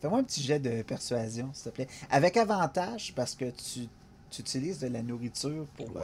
[0.00, 1.88] Fais-moi un petit jet de persuasion, s'il te plaît.
[2.10, 3.88] Avec avantage, parce que tu,
[4.30, 6.02] tu utilises de la nourriture pour euh,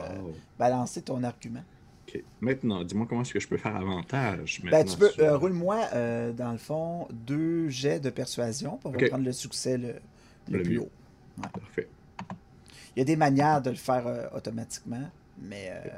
[0.59, 1.63] balancer ton argument.
[2.09, 2.23] Ok.
[2.41, 5.79] Maintenant, dis-moi comment est-ce que je peux faire avantage Ben, tu peux, sur- euh, roule-moi,
[5.93, 9.09] euh, dans le fond, deux jets de persuasion pour Ok.
[9.11, 9.89] prendre le succès le,
[10.49, 10.81] le Le plus mieux.
[10.81, 10.91] haut.
[11.53, 11.89] Parfait.
[12.97, 15.09] Il y a des manières de le faire euh, automatiquement,
[15.41, 15.71] mais.
[15.73, 15.89] Euh,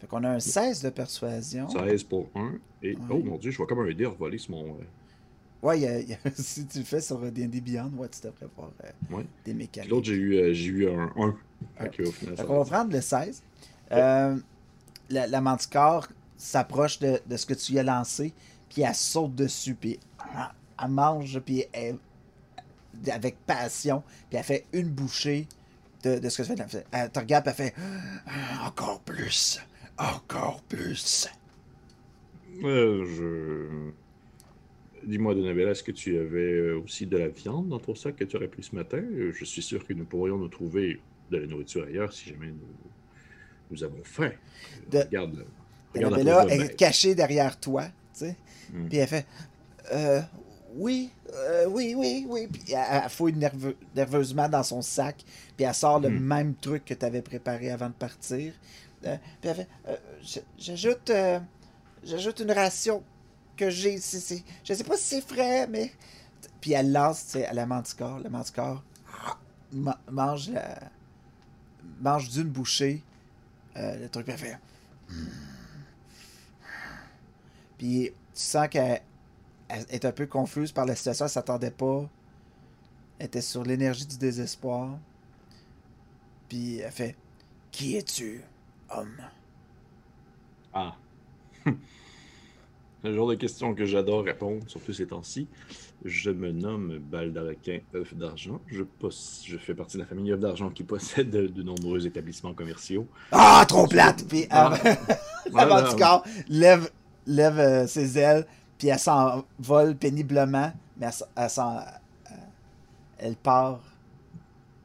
[0.00, 1.68] fait qu'on a un 16 de persuasion.
[1.70, 2.52] 16 pour 1.
[2.82, 3.02] Et, Ouais.
[3.10, 4.74] oh mon dieu, je vois comme un dé revoler sur mon.
[4.74, 4.84] euh,
[5.62, 8.08] Ouais, il y a- il y a- si tu le fais sur D&D Beyond, ouais,
[8.10, 9.24] tu devrais voir euh, Ouais.
[9.44, 9.90] des mécaniques.
[9.90, 11.26] l'autre, j'ai eu, euh, j'ai eu un 1.
[11.26, 11.32] Ouais.
[11.78, 13.42] Fait qu'au final, qu'on va prendre le 16.
[13.92, 14.36] Euh,
[15.08, 18.34] la, la manticore s'approche de, de ce que tu y as lancé,
[18.68, 20.42] puis elle saute dessus, puis elle,
[20.82, 21.96] elle mange, puis elle,
[23.10, 25.46] avec passion, puis elle fait une bouchée
[26.14, 26.84] de, de ce que tu fais.
[26.92, 27.74] Elle, te regarde, elle fait
[28.64, 29.60] encore plus,
[29.98, 31.28] encore plus.
[32.64, 33.90] Euh, je.
[35.06, 38.24] Dis-moi, Donabella, est-ce que tu avais euh, aussi de la viande dans ton sac que
[38.24, 39.02] tu aurais pris ce matin?
[39.32, 42.74] Je suis sûr que nous pourrions nous trouver de la nourriture ailleurs si jamais nous,
[43.70, 44.30] nous avons faim.
[44.32, 45.46] Euh, De- Regarde,
[45.94, 47.90] regarde la Annabella pauvre est cachée derrière toi, tu
[48.20, 48.36] sais.
[48.72, 48.88] Hmm.
[48.88, 49.26] Puis elle fait
[49.92, 50.20] euh,
[50.76, 52.46] Oui, euh, oui, oui, oui.
[52.48, 55.24] Puis elle, elle fouille nerveux- nerveusement dans son sac.
[55.56, 56.18] Puis elle sort le Hmm.
[56.18, 58.52] même truc que tu avais préparé avant de partir.
[59.04, 59.96] Euh, puis elle fait euh,
[60.58, 61.10] J'ajoute
[62.04, 63.02] j'ajoute une ration
[63.56, 63.96] que j'ai.
[63.96, 65.92] Je sais pas si c'est frais, mais.
[66.60, 68.18] Puis elle lance tu sais, à la manticore.
[68.20, 68.82] La manticore
[69.72, 70.78] ma- mange la.
[72.00, 73.02] mange d'une bouchée
[73.74, 74.26] le truc.
[74.26, 74.58] Puis elle fait.
[77.78, 79.00] Puis tu sens qu'elle
[79.68, 82.08] elle est un peu confuse par la situation, elle s'attendait pas.
[83.18, 84.98] Elle était sur l'énergie du désespoir.
[86.48, 87.16] Puis elle fait
[87.70, 88.42] Qui es-tu,
[88.90, 89.16] homme?
[90.72, 90.94] Ah.
[93.02, 95.48] le genre de question que j'adore répondre, surtout ces temps-ci.
[96.04, 98.60] Je me nomme Baldaraquin œuf d'argent.
[98.66, 98.82] Je,
[99.44, 103.06] je fais partie de la famille œuf d'argent qui possède de, nombreux établissements commerciaux.
[103.32, 104.24] Ah, trop plate!
[104.28, 104.74] Puis ah.
[105.54, 106.90] avant du corps, lève,
[107.26, 108.46] lève euh, ses ailes,
[108.78, 111.84] puis elle s'envole péniblement, mais elle, elle,
[113.18, 113.80] elle part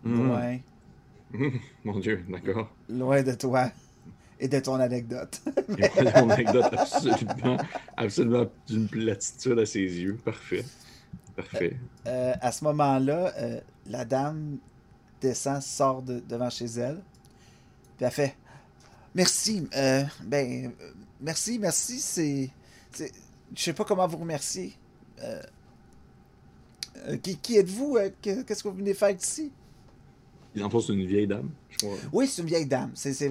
[0.03, 0.27] hmm.
[0.27, 0.57] loin.
[1.83, 2.69] Mon Dieu, d'accord.
[2.89, 3.71] Loin de toi
[4.39, 5.39] et de ton anecdote.
[5.77, 7.57] et mon anecdote absolument,
[7.95, 10.17] absolument d'une platitude à ses yeux.
[10.25, 10.65] Parfait.
[11.35, 11.77] Parfait.
[12.07, 14.57] Euh, à ce moment-là, euh, la dame
[15.21, 17.01] descend, sort devant chez elle.
[17.97, 18.35] Puis elle fait
[19.13, 19.67] Merci.
[19.75, 20.71] Euh, ben,
[21.19, 21.99] merci, merci.
[21.99, 23.11] C'est.
[23.55, 24.73] Je sais pas comment vous remercier.
[27.21, 27.97] qui, qui êtes-vous?
[28.21, 29.51] Qu'est-ce que vous venez faire ici?
[30.61, 31.95] En fait, c'est une vieille dame, je crois.
[32.11, 32.91] Oui, c'est une vieille dame.
[32.93, 33.29] C'est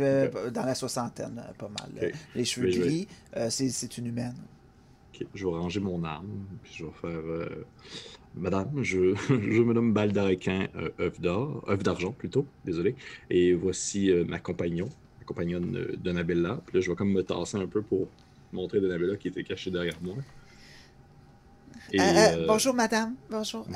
[0.51, 2.13] dans la soixantaine, pas mal.
[2.35, 3.09] Les cheveux gris,
[3.49, 4.37] c'est une humaine.
[5.35, 7.65] Je vais ranger mon arme, puis je vais faire.
[8.37, 12.95] Madame, je, je, me nomme Baldarequin euh, œuf d'or, œuf d'argent plutôt, désolé.
[13.29, 16.61] Et voici euh, ma compagnon, ma compagnonne euh, Donabella.
[16.67, 18.07] Puis là, je vais comme me tasser un peu pour
[18.53, 20.17] montrer Donabella qui était cachée derrière moi.
[22.47, 23.15] bonjour, madame.
[23.31, 23.67] Bonjour.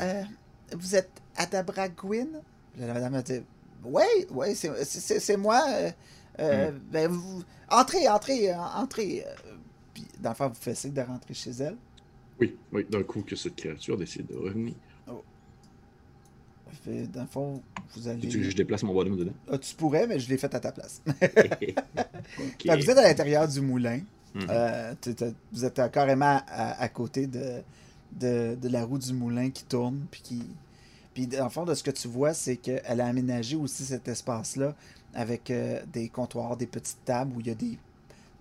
[0.73, 2.41] vous êtes Adabra Gwyn?
[2.79, 3.43] La madame a dit
[3.85, 5.63] Oui, oui, c'est moi.
[6.39, 6.79] Hmm.
[6.91, 7.43] ben, vous...
[7.71, 9.25] Entrez, entrez, entrez.
[9.95, 11.77] Puis, dans le fond, vous faites de rentrer chez elle.
[12.41, 14.75] Oui, oui, d'un coup que cette créature décide de revenir.
[15.09, 15.23] Oh.
[16.83, 17.63] Fait, dans le fond,
[17.95, 18.29] vous allez.
[18.29, 19.33] Tu veux que je déplace mon bonhomme dedans?
[19.49, 21.03] Ah, Tu pourrais, mais je l'ai fait à ta place.
[21.07, 24.01] vous êtes à l'intérieur du moulin.
[24.35, 24.47] Mhm.
[24.51, 24.95] Euh,
[25.53, 27.63] vous êtes carrément à, côté de,
[28.13, 30.07] de, la roue du moulin qui tourne.
[30.11, 30.43] Puis, qui...
[31.15, 34.75] puis le fond, de ce que tu vois, c'est qu'elle a aménagé aussi cet espace-là
[35.15, 37.79] avec euh, des comptoirs, des petites tables où il y a des,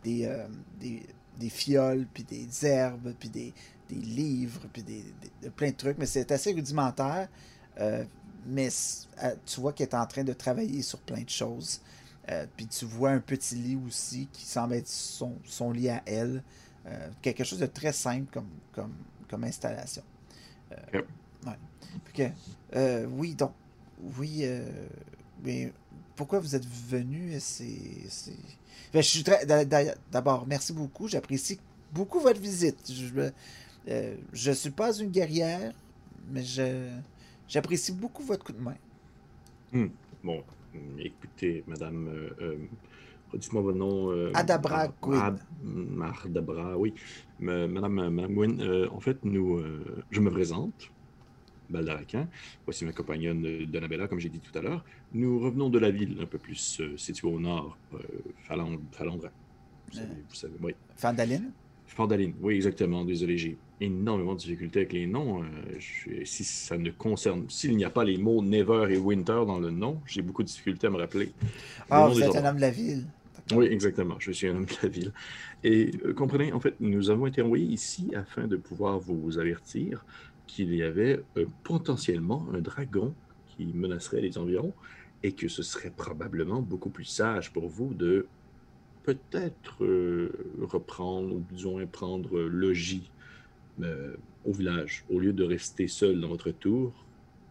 [0.03, 0.47] des, euh,
[0.79, 1.03] des,
[1.39, 3.53] des fioles, puis des herbes, puis des,
[3.89, 5.03] des livres, puis des,
[5.56, 7.29] plein de trucs, mais c'est assez rudimentaire.
[8.45, 8.69] Mais
[9.45, 11.79] tu vois qu'elle est en train de travailler sur plein de choses.
[12.29, 16.01] Euh, puis tu vois un petit lit aussi qui semble être son, son lit à
[16.05, 16.43] elle.
[17.21, 18.93] quelque chose de très simple comme, comme,
[19.29, 20.03] comme installation.
[22.15, 22.31] Ouais.
[23.07, 23.51] oui, donc,
[24.17, 24.45] oui,
[25.43, 25.71] mais
[26.15, 27.36] pourquoi vous êtes venu?
[27.39, 27.65] C'est.
[28.93, 29.45] Ben, je suis très.
[30.12, 31.07] D'abord, merci beaucoup.
[31.07, 31.59] J'apprécie
[31.91, 32.91] beaucoup votre visite.
[32.91, 33.31] Je,
[33.89, 35.73] euh, je ne suis pas une guerrière,
[36.29, 36.89] mais je
[37.47, 38.75] j'apprécie beaucoup votre coup de main.
[39.71, 39.88] Hmm.
[40.23, 40.43] Bon,
[40.99, 42.57] écoutez, madame, euh, euh,
[43.33, 44.12] dites-moi votre nom.
[44.33, 45.38] Adabra Gwyn.
[46.25, 46.93] Adabra, oui.
[47.39, 49.62] madame, madame Gwyn, en fait, nous,
[50.12, 50.91] je me présente.
[51.69, 52.27] Baldaracan.
[52.65, 54.83] Voici ma compagnonne Donabella, comme j'ai dit tout à l'heure.
[55.13, 57.77] Nous revenons de la ville, un peu plus située au nord,
[58.43, 59.29] Falandra.
[59.91, 60.75] Vous, vous savez, oui.
[60.95, 61.51] Fandaline?
[61.88, 63.05] Fandaline, oui, exactement.
[63.05, 65.43] Désolé, j'ai énormément de difficultés avec les noms.
[65.43, 65.46] Euh,
[66.26, 69.69] si ça ne concerne, s'il n'y a pas les mots Never et Winter dans le
[69.72, 71.32] nom, j'ai beaucoup de difficultés à me rappeler.
[71.89, 73.06] Ah, vous êtes un homme de la ville.
[73.54, 74.15] Oui, exactement.
[74.19, 75.12] Je suis un homme de la ville.
[75.63, 80.06] Et euh, comprenez, en fait, nous avons été envoyés ici afin de pouvoir vous avertir
[80.48, 83.13] qu'il y avait euh, potentiellement un dragon
[83.48, 84.74] qui menacerait les environs
[85.24, 88.26] et que ce serait probablement beaucoup plus sage pour vous de
[89.04, 89.86] peut-être
[90.62, 93.10] reprendre, ou disons prendre logis
[93.79, 96.93] au village, au lieu de rester seul dans votre tour,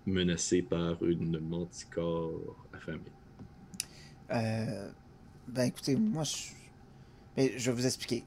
[0.06, 3.00] menacé par une manticore affamée?
[4.30, 4.90] Euh,
[5.48, 6.52] ben écoutez, moi je.
[7.36, 8.24] Mais je vais vous expliquer.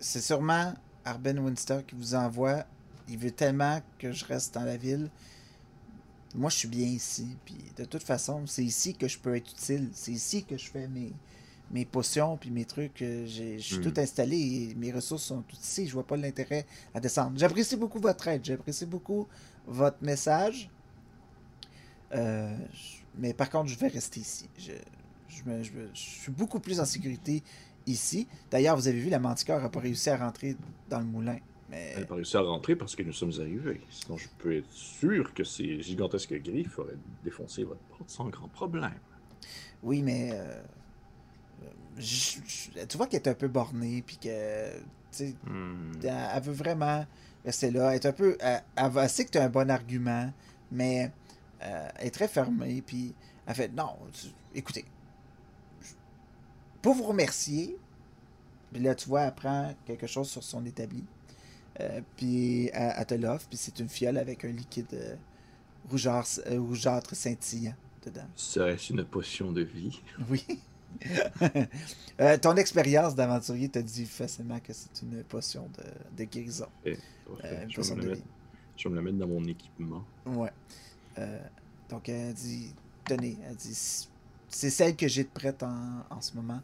[0.00, 2.64] C'est sûrement Arben Winster qui vous envoie.
[3.08, 5.10] Il veut tellement que je reste dans la ville.
[6.34, 7.36] Moi, je suis bien ici.
[7.44, 9.88] Puis de toute façon, c'est ici que je peux être utile.
[9.92, 11.12] C'est ici que je fais mes,
[11.70, 14.02] mes potions puis mes trucs, euh, je suis tout hmm.
[14.02, 15.86] installé et mes ressources sont toutes ici.
[15.86, 17.32] Je vois pas l'intérêt à descendre.
[17.36, 19.26] J'apprécie beaucoup votre aide, j'apprécie beaucoup
[19.66, 20.70] votre message.
[22.14, 22.56] Euh,
[23.18, 24.48] mais par contre, je vais rester ici.
[24.58, 24.72] Je,
[25.92, 27.42] suis beaucoup plus en sécurité
[27.86, 28.26] ici.
[28.50, 30.56] D'ailleurs, vous avez vu, la manticore n'a pas réussi à rentrer
[30.88, 31.38] dans le moulin.
[31.68, 31.92] Mais...
[31.94, 33.80] Elle n'a pas réussi à rentrer parce que nous sommes arrivés.
[33.90, 38.48] Sinon, je peux être sûr que ces gigantesques griffes auraient défoncé votre porte sans grand
[38.48, 38.92] problème.
[39.82, 40.62] Oui, mais euh,
[41.98, 44.78] tu vois qu'elle est un peu bornée, puis que,
[45.46, 45.92] hmm.
[46.02, 47.06] elle, veut vraiment
[47.44, 47.90] rester là.
[47.90, 50.32] Elle est un peu, elle, sait que tu as un bon argument,
[50.70, 51.10] mais
[51.62, 53.14] euh, elle est très fermée, puis
[53.46, 53.96] elle fait, non,
[54.54, 54.84] écoutez,
[56.82, 57.76] pour vous remercier,
[58.72, 61.04] puis là, tu vois, elle prend quelque chose sur son établi,
[61.80, 65.16] euh, puis elle, te l'offre, puis c'est une fiole avec un liquide euh,
[65.88, 68.26] rougeâtre, rougeâtre scintillant dedans.
[68.34, 70.02] Serait-ce une potion de vie?
[70.28, 70.44] Oui.
[72.18, 75.84] Euh, ton expérience d'aventurier te dit facilement que c'est une potion de,
[76.16, 76.66] de guérison.
[76.86, 76.96] Eh,
[77.68, 78.14] je, vais me
[78.74, 80.02] je, vais me la mettre dans mon équipement.
[80.24, 80.50] Ouais.
[81.90, 82.72] donc, elle dit
[83.04, 84.08] Tenez, elle dit
[84.48, 86.62] C'est celle que j'ai de prête en, en ce moment.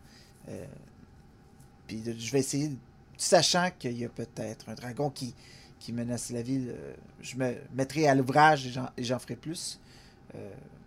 [1.86, 2.70] puis je vais essayer,
[3.18, 5.34] sachant qu'il y a peut-être un dragon qui,
[5.78, 6.74] qui menace la ville,
[7.20, 9.78] je me mettrai à l'ouvrage et j'en ferai plus.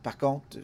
[0.02, 0.58] par contre,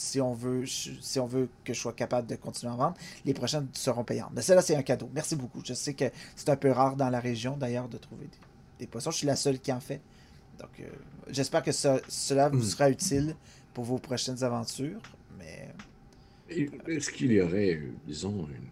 [0.00, 3.34] si on veut, si on veut que je sois capable de continuer à vendre, les
[3.34, 4.32] prochaines seront payantes.
[4.34, 5.10] Mais celle-là, c'est un cadeau.
[5.14, 5.60] Merci beaucoup.
[5.64, 8.26] Je sais que c'est un peu rare dans la région, d'ailleurs, de trouver
[8.78, 9.10] des, poissons.
[9.10, 10.00] Je suis la seule qui en fait.
[10.58, 10.84] Donc, euh,
[11.28, 12.62] j'espère que cela vous hmm.
[12.62, 13.36] sera utile
[13.74, 15.00] pour vos prochaines aventures.
[15.38, 15.68] Mais.
[16.48, 18.68] Est-ce qu'il y aurait, disons, une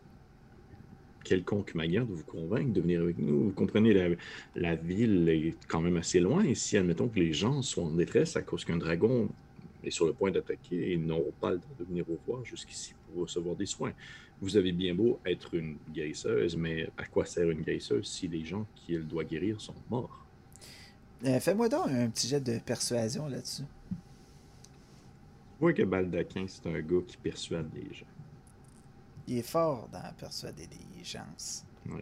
[1.25, 3.45] quelconque manière de vous convaincre de venir avec nous?
[3.45, 4.17] Vous comprenez, la,
[4.57, 6.43] la, ville est quand même assez loin.
[6.43, 9.29] Et si, admettons que les gens sont en détresse à cause qu'un dragon
[9.85, 12.95] est sur le point d'attaquer et n'auront pas le temps de venir vous voir jusqu'ici
[13.07, 13.93] pour recevoir des soins.
[14.41, 18.45] Vous avez bien beau être une guérisseuse, mais à quoi sert une guérisseuse si les
[18.45, 20.25] gens qui doit guérir sont morts?
[21.25, 23.65] Euh, fais-moi donc un petit jet de persuasion là-dessus.
[25.61, 28.07] Moi que Baldaquin, c'est un gars qui persuade les gens.
[29.27, 31.27] Il est fort dans persuader les gens.
[31.87, 32.01] Oui.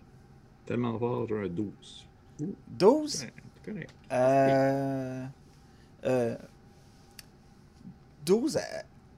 [0.66, 2.06] Tellement fort, j'ai un 12.
[2.68, 3.26] 12?
[3.64, 3.94] correct.
[4.12, 5.26] Euh...
[6.04, 6.36] Euh...
[8.26, 8.58] 12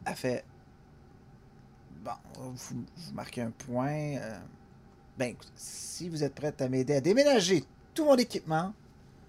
[0.05, 0.45] a, fait.
[2.05, 4.17] Bon, vous, marquez un point.
[4.17, 4.39] Euh,
[5.19, 8.73] ben, si vous êtes prête à m'aider à déménager tout mon équipement,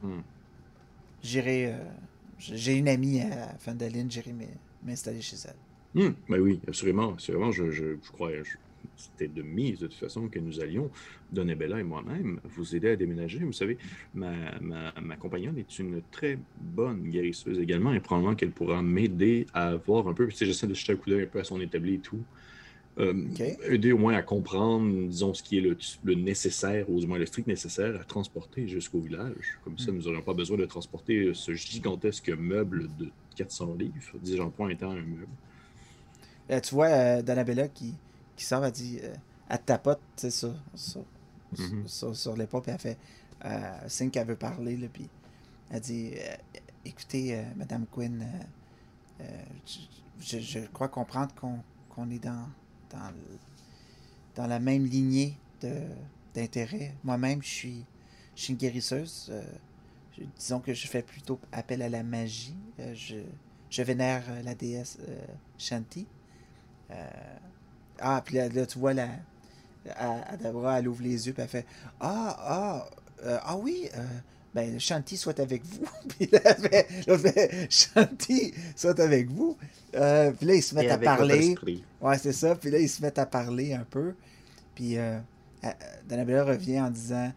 [0.03, 0.19] hmm.
[1.23, 1.73] j'irai.
[1.73, 1.77] Euh,
[2.37, 4.33] j'ai une amie à Fandaline, j'irai
[4.83, 6.01] m'installer chez elle.
[6.01, 6.13] Hmm.
[6.29, 7.13] Ben oui, absolument.
[7.13, 8.31] Absolument, je, je, je crois
[8.95, 10.89] c'était de mise de toute façon que nous allions,
[11.31, 13.39] Donabella et moi-même, vous aider à déménager.
[13.39, 13.77] Vous savez,
[14.13, 19.45] ma, ma, ma, compagnonne est une très bonne guérisseuse également et probablement qu'elle pourra m'aider
[19.53, 21.95] à voir un peu, j'essaie de jeter un coup d'œil un peu à son établi
[21.95, 22.23] et tout.
[22.97, 23.13] Euh,
[23.63, 27.17] aider au moins à comprendre, disons, ce qui est le, le, nécessaire, ou du moins
[27.17, 29.57] le strict nécessaire à transporter jusqu'au village.
[29.63, 29.95] Comme ça, hmm.
[29.95, 34.67] nous n'aurions pas besoin de transporter ce gigantesque meuble de 400 livres, disons en point
[34.69, 35.27] étant un meuble.
[36.51, 37.93] Euh, tu vois, euh, Donabella qui,
[38.39, 39.13] qui sort, elle dit, euh,
[39.49, 41.87] elle tapote, tu sais, mm-hmm.
[41.87, 42.97] sur, sur, l'épaule, puis elle fait
[43.43, 45.09] euh, signe qu'elle veut parler, là, puis
[45.69, 46.35] elle dit, euh,
[46.85, 48.25] écoutez, euh, Madame Quinn,
[50.21, 51.33] je, je, crois comprendre
[51.89, 52.47] qu'on est dans,
[52.89, 53.11] dans,
[54.35, 55.37] dans la même lignée
[56.33, 56.95] d'intérêt.
[57.03, 57.85] Moi-même, je suis,
[58.37, 59.33] je suis une guérisseuse.
[60.37, 62.55] disons que je fais plutôt appel à la magie.
[62.93, 63.17] je,
[63.69, 64.97] je vénère la déesse
[65.57, 66.07] Shanti.
[68.01, 69.09] Ah, puis là, tu vois, la,
[69.95, 71.65] Adabra, elle ouvre les yeux, puis elle fait
[71.99, 72.89] Ah, ah,
[73.25, 74.05] euh, ah oui, euh,
[74.53, 75.85] ben, Shanti soit avec vous.
[76.09, 79.57] puis là, elle fait, elle fait Shanti soit avec vous.
[79.95, 81.55] Euh, puis là, ils se mettent à parler.
[82.01, 82.55] Ouais, c'est ça.
[82.55, 84.15] Puis là, ils se mettent à parler un peu.
[84.75, 85.19] Puis euh,
[86.07, 87.31] Danabella revient en disant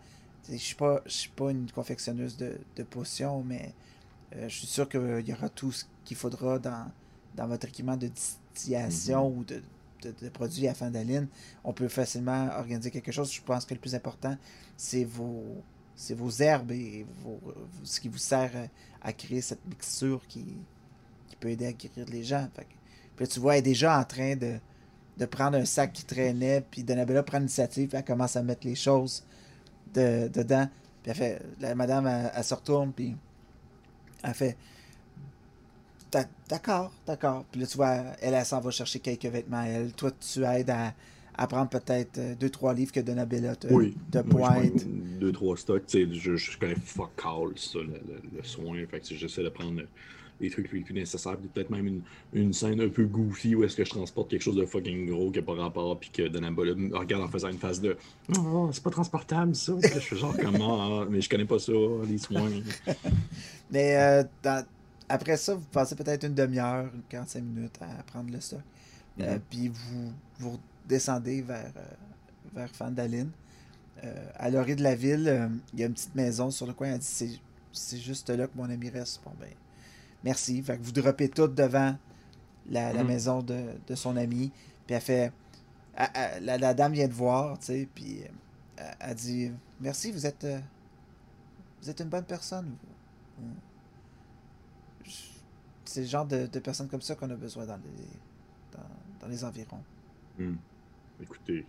[0.51, 3.73] Je suis pas, je suis pas une confectionneuse de, de potions, mais
[4.43, 6.91] je suis sûr qu'il y aura tout ce qu'il faudra dans,
[7.35, 9.39] dans votre équipement de distillation mm-hmm.
[9.39, 9.63] ou de
[10.03, 11.29] de, produits à Fandaline,
[11.65, 13.33] on peut facilement organiser quelque chose.
[13.33, 14.37] Je pense que le plus important,
[14.77, 15.63] c'est vos,
[16.11, 17.07] vos herbes et
[17.83, 18.51] ce qui vous sert
[19.01, 20.45] à, créer cette mixture qui,
[21.41, 22.49] peut aider à guérir les gens.
[23.17, 24.61] puis tu vois, elle est déjà en train de,
[25.27, 29.25] prendre un sac qui traînait, puis Donabella prend l'initiative, elle commence à mettre les choses
[29.95, 30.69] dedans.
[31.03, 33.17] Puis elle fait, la madame, elle se retourne, puis
[34.23, 34.57] elle fait
[36.49, 37.45] D'accord, d'accord.
[37.51, 39.63] Puis là, tu vois, elle, elle, s'en va chercher quelques vêtements.
[39.63, 40.93] Elle, toi, tu aides à,
[41.35, 43.97] à prendre peut-être euh, deux, trois livres que Donabella te, oui.
[44.11, 44.87] te pointe.
[44.87, 45.85] deux, trois stocks.
[45.91, 48.01] Je, je connais fuck all, ça, le,
[48.37, 48.77] le, soin.
[48.91, 49.81] Fait que j'essaie de prendre
[50.41, 51.39] les trucs les plus nécessaires.
[51.39, 52.03] Peut-être même une,
[52.35, 55.31] une, scène un peu goofy où est-ce que je transporte quelque chose de fucking gros
[55.31, 57.97] qui n'a pas rapport, puis que Donabella me regarde en faisant une face de
[58.37, 59.73] Oh, c'est pas transportable, ça.
[59.83, 61.73] je suis genre comment, ah, mais je connais pas ça,
[62.07, 62.51] les soins.
[63.71, 64.67] mais euh, dans
[65.13, 68.63] après ça, vous passez peut-être une demi-heure, 45 minutes à prendre le stock.
[69.21, 69.41] Euh, mhm.
[69.51, 71.85] puis vous, vous descendez vers, euh,
[72.55, 73.31] vers Fandaline.
[74.05, 76.89] Euh, à l'orée de la ville, il y a une petite maison sur le coin.
[76.89, 77.41] Elle dit
[77.73, 79.21] c'est juste là que mon ami reste.
[79.23, 79.51] Bon, ben,
[80.25, 80.63] merci.
[80.63, 81.95] Fait que vous droppez tout devant
[82.71, 83.07] la, mhm.
[83.07, 84.51] maison de, son ami.
[84.87, 85.33] Puis elle fait.
[86.41, 87.89] la, dame vient de voir, tu sais.
[87.95, 88.21] Puis
[88.99, 90.47] elle dit Merci, vous êtes.
[91.83, 92.73] vous êtes une bonne personne
[95.93, 98.79] c'est le genre de, personnes comme ça qu'on a besoin dans les,
[99.21, 99.83] dans, les environs.
[100.39, 100.55] Hmm.
[101.23, 101.67] Écoutez,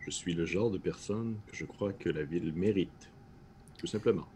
[0.00, 3.10] je suis le genre de personne que je crois que la ville mérite.
[3.78, 4.26] Tout simplement.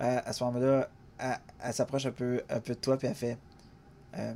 [0.00, 3.38] à ce moment-là, elle, s'approche un peu, un peu de toi, puis elle fait
[4.14, 4.34] euh,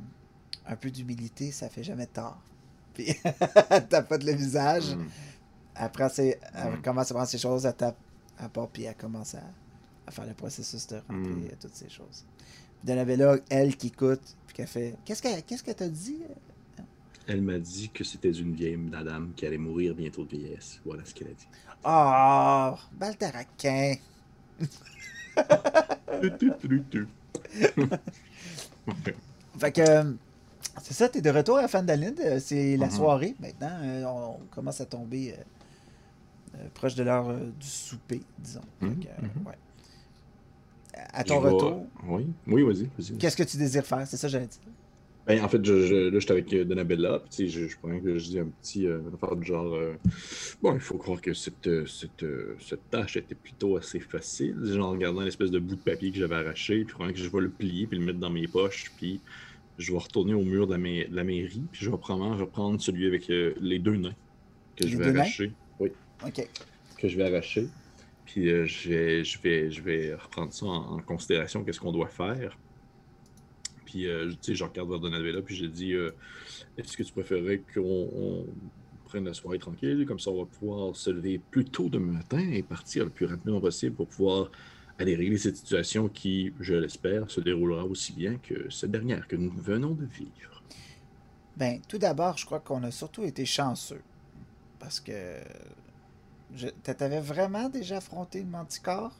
[0.65, 2.39] un peu d'humilité, ça fait jamais tort.
[2.93, 3.07] Puis,
[3.71, 4.95] elle pas de le visage.
[5.75, 6.81] Après, c'est, elle Mm.
[6.83, 7.97] commence à prendre ces choses, elle tape
[8.37, 9.41] à part, puis elle commence à,
[10.05, 11.57] à faire le processus de remplir Mm.
[11.59, 12.23] toutes ces choses.
[12.83, 16.17] Puis Donabella, elle qui écoute, puis qu'elle fait Qu'est-ce qu'elle qu'est-ce qu'elle t'a dit?
[17.27, 20.81] Elle m'a dit que c'était une vieille madame qui allait mourir bientôt de vieillesse.
[20.85, 21.47] Voilà ce qu'elle a dit.
[21.85, 23.95] Oh, Baltaraquin.
[26.39, 26.51] Tu,
[26.91, 27.07] tu.
[29.57, 30.15] Fait que,
[30.81, 32.11] c'est ça, t'es de retour à Fandalin.
[32.19, 32.91] euh, C'est la Mhm.
[32.91, 33.77] soirée maintenant.
[33.81, 35.35] euh, on, on commence à tomber
[36.55, 38.61] euh, proche de l'heure euh, du souper, disons.
[38.81, 39.47] Mhm, que, euh, mhm.
[39.47, 39.57] ouais.
[41.13, 42.85] À ton Je retour, Oui, oui, vas-y.
[42.97, 43.17] vas-y.
[43.17, 44.05] qu'est-ce que tu désires faire?
[44.07, 44.59] C'est ça, que j'allais dire.
[45.25, 48.17] Ben, en fait, je, je- là, j'étais avec euh, Donabella, puis je, je pourrais que
[48.17, 49.73] je dis un petit euh, affaire du genre.
[49.73, 49.93] euh,
[50.61, 52.25] bon, il faut croire que cette, cette,
[52.59, 54.57] cette tâche était plutôt assez facile.
[54.65, 57.29] Genre, en regardant l'espèce de bout de papier que j'avais arraché, puis vraiment que je
[57.29, 59.21] vais le plier, puis le mettre dans mes poches, puis
[59.77, 62.35] je vais retourner au mur de la, ma- de la mairie, puis je vais probablement
[62.37, 64.15] reprendre celui avec euh, les deux nains
[64.75, 65.51] que je vais arracher.
[65.79, 65.89] Oui,
[66.25, 66.47] Ok.
[66.99, 67.67] que je vais arracher.
[68.25, 72.57] Puis euh, je, vais, reprendre ça en, considération, qu'est-ce qu'on doit faire.
[73.85, 76.11] Puis, euh, tu sais, je regarde vers Donabella, puis je dis euh,
[76.77, 78.45] Est-ce que tu préférerais qu'on on
[79.05, 82.39] prenne la soirée tranquille Comme ça, on va pouvoir se lever plus tôt demain matin
[82.39, 84.49] et partir le plus rapidement possible pour pouvoir
[84.99, 89.35] aller régler cette situation qui, je l'espère, se déroulera aussi bien que cette dernière que
[89.35, 90.63] nous venons de vivre?
[91.57, 94.01] Ben, tout d'abord, je crois qu'on a surtout été chanceux.
[94.79, 95.39] Parce que.
[96.55, 96.67] Je...
[96.67, 99.11] T'avais vraiment déjà affronté le manticore?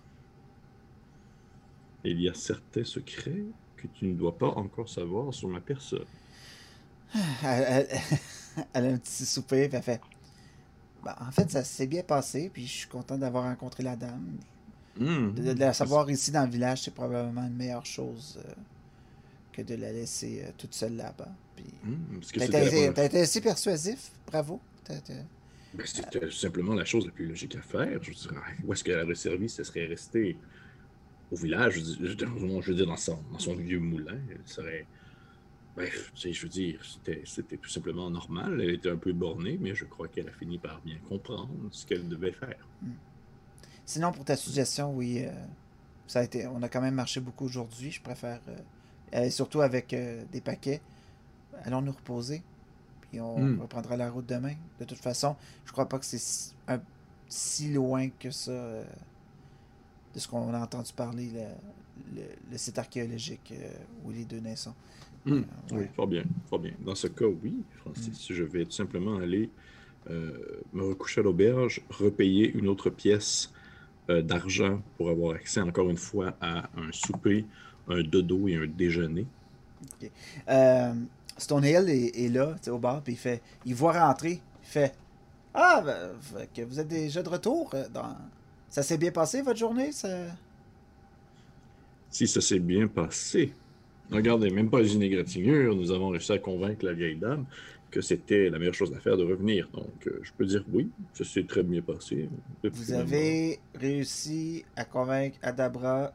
[2.03, 3.45] Il y a certains secrets
[3.77, 6.05] que tu ne dois pas encore savoir sur ma personne.
[7.43, 7.99] elle, elle-
[8.73, 10.01] elle a un petit souper, puis elle fait.
[11.03, 14.37] Ben, en fait, ça s'est bien passé, puis je suis content d'avoir rencontré la dame.
[14.97, 15.33] Hmm.
[15.33, 18.53] De, de la savoir ici dans le village, c'est probablement une meilleure chose euh,
[19.51, 21.31] que de la laisser euh, toute seule là-bas.
[21.55, 21.65] Puis...
[22.47, 24.61] T'as la été, première t'as été assez persuasif, bravo.
[25.75, 28.01] Ben, tout simplement la chose la plus logique à faire.
[28.03, 30.37] Je dire, où est-ce qu'elle aurait servi Ce serait resté
[31.31, 32.15] au village, je veux
[32.75, 34.17] dire, dans son, dans son vieux moulin.
[34.29, 34.85] Elle serait.
[35.75, 36.79] Bref, je veux dire,
[37.25, 38.61] c'était tout simplement normal.
[38.61, 41.87] Elle était un peu bornée, mais je crois qu'elle a fini par bien comprendre ce
[41.87, 42.67] qu'elle devait faire.
[43.85, 45.31] Sinon, pour ta suggestion, oui, euh,
[46.07, 47.89] ça a été, on a quand même marché beaucoup aujourd'hui.
[47.89, 48.39] Je préfère,
[49.15, 50.79] euh, surtout avec euh, des paquets.
[51.63, 52.43] Allons nous reposer,
[53.13, 53.55] puis on Hmm.
[53.57, 54.55] reprendra la route demain.
[54.79, 56.83] De toute façon, je crois pas que c'est si, un-
[57.27, 58.85] si loin que ça euh,
[60.13, 61.47] de ce qu'on a entendu parler, le,
[62.21, 64.75] le- le site archéologique euh, où les deux nains sont.
[65.25, 65.93] Hmm, Euh, Oui, ouais.
[65.95, 66.73] fort bien, fort bien.
[66.79, 69.53] Dans ce cas, oui, Francis, je vais tout simplement aller
[70.09, 73.53] euh, me recoucher à l'auberge, repayer une autre pièce
[74.09, 77.49] euh, d'argent pour avoir accès encore une fois à un souper,
[77.87, 79.31] un dodo et un déjeuner.
[80.49, 80.93] Euh,
[81.37, 84.93] Stone Hill est, est là, au bar, puis il fait, il voit rentrer, il fait,
[85.53, 87.71] ah, ben, fait que vous êtes déjà de retour.
[87.73, 88.15] euh, Dans...
[88.69, 90.09] Ça s'est bien passé votre journée, ça?
[92.09, 93.53] Si ça s'est bien passé,
[94.11, 97.45] regardez, même pas une égratignure, nous avons réussi à convaincre la vieille dame
[97.91, 99.69] que c'était la meilleure chose à faire de revenir.
[99.71, 102.27] Donc, euh, je peux dire oui, ça s'est très bien passé.
[102.63, 106.11] Vous avez réussi à convaincre Adabra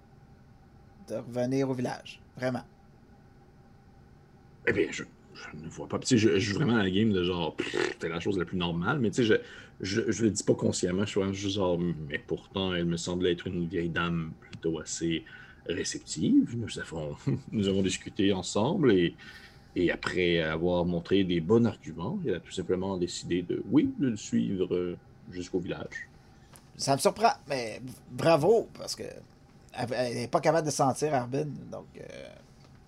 [1.09, 2.65] de revenir au village, vraiment.
[4.69, 5.03] Eh bien, je,
[5.55, 5.99] ne vois pas.
[5.99, 7.57] Tu sais, je, joue vraiment à la game de genre,
[8.01, 9.41] c'est la chose la plus normale, mais tu sais,
[9.81, 12.99] je, je, le dis pas consciemment, je suis vraiment juste genre, mais pourtant, elle me
[12.99, 15.25] semblait être une vieille dame plutôt assez
[15.67, 16.55] réceptive.
[16.57, 17.17] Nous avons,
[17.53, 19.15] nous avons discuté ensemble et,
[19.75, 24.09] et après avoir montré des bons arguments, elle a tout simplement décidé de, oui, de
[24.09, 24.97] le suivre
[25.31, 26.09] jusqu'au village.
[26.77, 29.05] Ça me surprend, mais bravo, parce que
[29.73, 32.03] elle n'est pas capable de sentir Arbin, donc euh,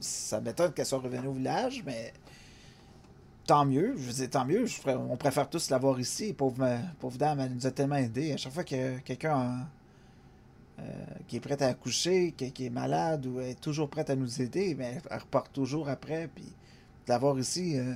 [0.01, 2.13] ça m'étonne qu'elle soit revenue au village, mais
[3.47, 7.19] tant mieux, je veux dire, tant mieux, je on préfère tous l'avoir ici, pauvre, pauvre
[7.19, 8.65] dame, elle nous a tellement aidés, à chaque fois a
[9.01, 9.67] quelqu'un en-
[10.83, 14.17] euh, qui est prêt à accoucher, qui, qui est malade ou est toujours prête à
[14.17, 16.51] nous aider, mais elle, repart toujours après, puis
[17.07, 17.95] l'avoir ici, euh,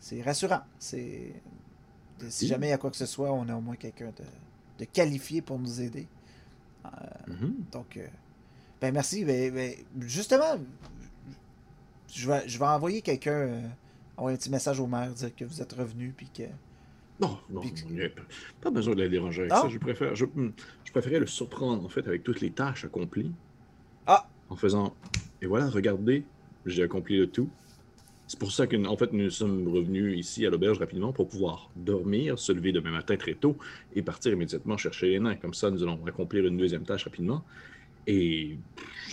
[0.00, 1.32] c'est rassurant, c'est...
[2.28, 2.48] Si Oui.
[2.48, 4.24] jamais il y a quoi que ce soit, on a au moins quelqu'un de,
[4.78, 6.06] de qualifié pour nous aider.
[7.26, 7.54] Mhm.
[7.72, 8.06] Donc, euh,
[8.84, 9.24] ben merci.
[9.24, 10.60] Ben, ben, justement,
[12.12, 13.60] je vais, je vais envoyer quelqu'un, euh,
[14.16, 16.42] envoyer un petit message au maire, dire que vous êtes revenu, puis que.
[17.20, 18.22] Non, non, pas,
[18.60, 19.68] pas besoin de la déranger avec ça.
[19.68, 20.52] Je préfère, je, hmm,
[20.84, 23.32] je préférais le surprendre en fait avec toutes les tâches accomplies.
[24.06, 24.28] Ah!
[24.50, 24.94] En faisant,
[25.40, 26.24] et voilà, regardez,
[26.66, 27.48] j'ai accompli le tout.
[28.26, 31.70] C'est pour ça que, en fait, nous sommes revenus ici à l'auberge rapidement pour pouvoir
[31.76, 33.56] dormir, se lever demain matin très tôt
[33.94, 35.36] et partir immédiatement chercher les nains.
[35.36, 37.44] Comme ça, nous allons accomplir une deuxième tâche rapidement.
[38.06, 38.58] Et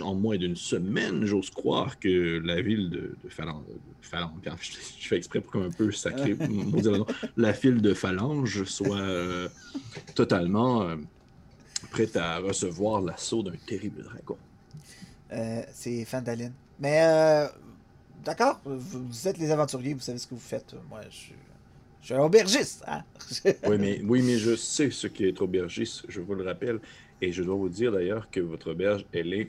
[0.00, 3.64] en moins d'une semaine, j'ose croire que la ville de, de Phalange,
[4.60, 6.36] je, fais exprès pour un peu sacré,
[7.36, 9.48] la ville de Phalange soit euh,
[10.14, 10.96] totalement euh,
[11.90, 14.36] prête à recevoir l'assaut d'un terrible dragon.
[15.32, 16.52] Euh, c'est Fandaline.
[16.78, 17.00] Mais
[18.24, 20.74] d'accord, vous, êtes les aventuriers, vous savez ce que vous faites.
[20.90, 21.34] Moi, je suis,
[22.00, 22.84] je suis un aubergiste.
[22.86, 23.02] Hein?
[23.68, 26.80] oui, mais, oui, mais je sais ce qu'est être aubergiste, je vous le rappelle.
[27.22, 29.48] Et je dois vous dire d'ailleurs que votre auberge, elle est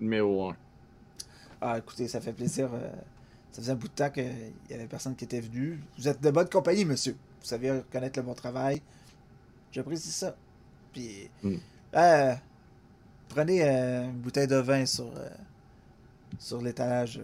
[0.00, 0.56] numéro un.
[1.60, 2.70] Ah, écoutez, ça fait plaisir.
[2.72, 2.90] Euh,
[3.52, 4.24] ça faisait un bout de temps qu'il
[4.70, 5.78] n'y avait personne qui était venu.
[5.98, 7.12] Vous êtes de bonne compagnie, monsieur.
[7.12, 8.80] Vous savez reconnaître le bon travail.
[9.70, 10.34] J'apprécie ça.
[10.94, 11.56] Puis, hmm.
[11.94, 12.34] euh,
[13.28, 15.12] prenez euh, une bouteille de vin sur,
[16.38, 17.20] sur l'étalage.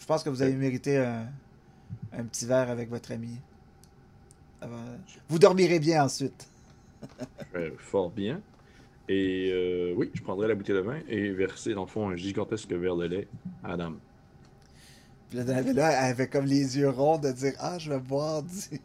[0.00, 1.26] Je pense que vous avez mérité un,
[2.14, 3.38] un petit verre avec votre ami.
[5.28, 6.49] Vous dormirez bien ensuite.
[7.78, 8.40] fort bien.
[9.08, 12.16] Et euh, oui, je prendrai la bouteille de vin et verser dans le fond un
[12.16, 13.28] gigantesque verre de lait
[13.64, 13.94] à Adam.
[15.28, 18.78] Puis là, elle avait comme les yeux ronds de dire Ah, je vais boire du,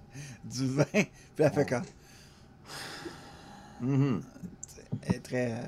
[0.45, 0.83] du vin.
[0.93, 1.05] Puis
[1.37, 1.83] elle fait comme.
[3.83, 4.21] Mm-hmm.
[5.03, 5.63] Elle est très,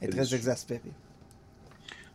[0.00, 0.92] elle est très exaspérée.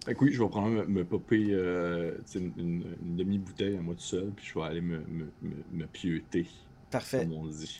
[0.05, 4.01] Fait que oui, je vais prendre me, popper euh, une, une, demi-bouteille à moi tout
[4.01, 5.27] seul, puis je vais aller me, me,
[5.71, 6.47] me pieuter.
[6.91, 7.27] Parfait.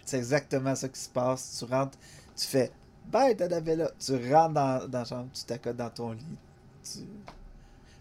[0.05, 1.57] C'est exactement ça qui se passe.
[1.60, 1.97] Tu rentres,
[2.36, 2.72] tu fais
[3.12, 3.91] Bye, là.
[3.99, 6.38] Tu rentres dans, dans la chambre, tu t'accotes dans ton lit.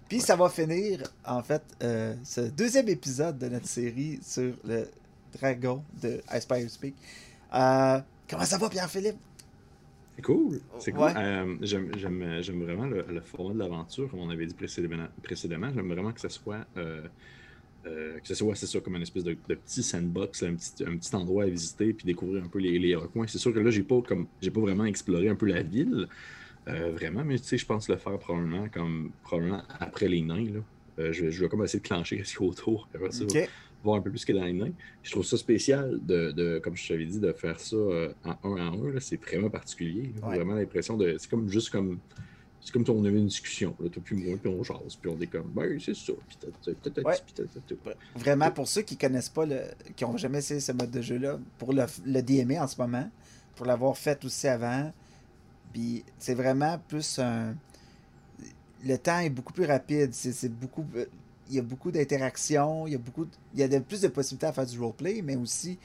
[0.08, 4.88] Puis ça va finir, en fait, euh, ce deuxième épisode de notre série sur le
[5.38, 6.94] dragon de Aspire Speak.
[7.54, 9.18] Euh, comment ça va, Pierre-Philippe?
[10.16, 10.60] C'est cool.
[10.78, 11.12] C'est cool.
[11.16, 15.06] Euh, j'aime vraiment le, format de l'aventure, comme on avait dit précédemment.
[15.22, 15.70] précédemment.
[15.74, 16.66] J'aime vraiment que ce soit
[17.88, 20.96] euh, que ce soit, c'est ça, comme une espèce de, petit sandbox, un, petit, un
[20.96, 23.26] petit endroit à visiter, puis découvrir un peu les, les recoins.
[23.26, 26.08] C'est sûr que là, j'ai pas comme j'ai pas vraiment exploré un peu la ville,
[26.68, 30.44] euh, vraiment, mais tu sais, je pense le faire probablement comme probablement après les nains.
[30.44, 30.60] Là.
[30.98, 32.88] Euh, je, je, vais comme essayer de clencher ce qu'il y a autour,
[33.84, 34.72] voir un peu plus que dans les nains.
[35.02, 37.76] Je trouve ça spécial de, de comme je t'avais dit, de faire ça
[38.24, 39.00] en un en un.
[39.00, 40.12] C'est vraiment particulier.
[40.20, 41.16] Vraiment l'impression de.
[41.18, 41.98] C'est comme juste comme
[42.60, 43.74] c'est comme si on avait une discussion.
[43.80, 46.12] Là, toi, puis moi, puis on jase, puis on est comme, ben, c'est ça.
[46.28, 47.94] Puis ouais.
[48.16, 49.62] Vraiment, pour ceux qui connaissent pas, le,
[49.96, 53.08] qui n'ont jamais essayé ce mode de jeu-là, pour le, le DMA en ce moment,
[53.56, 54.92] pour l'avoir fait aussi avant,
[55.72, 57.54] puis c'est vraiment plus un.
[58.84, 60.10] Le temps est beaucoup plus rapide.
[60.12, 60.84] C'est beaucoup.
[61.48, 63.26] Il y a beaucoup d'interactions, il y a beaucoup.
[63.54, 65.78] Il y a de, plus de possibilités à faire du roleplay, mais aussi.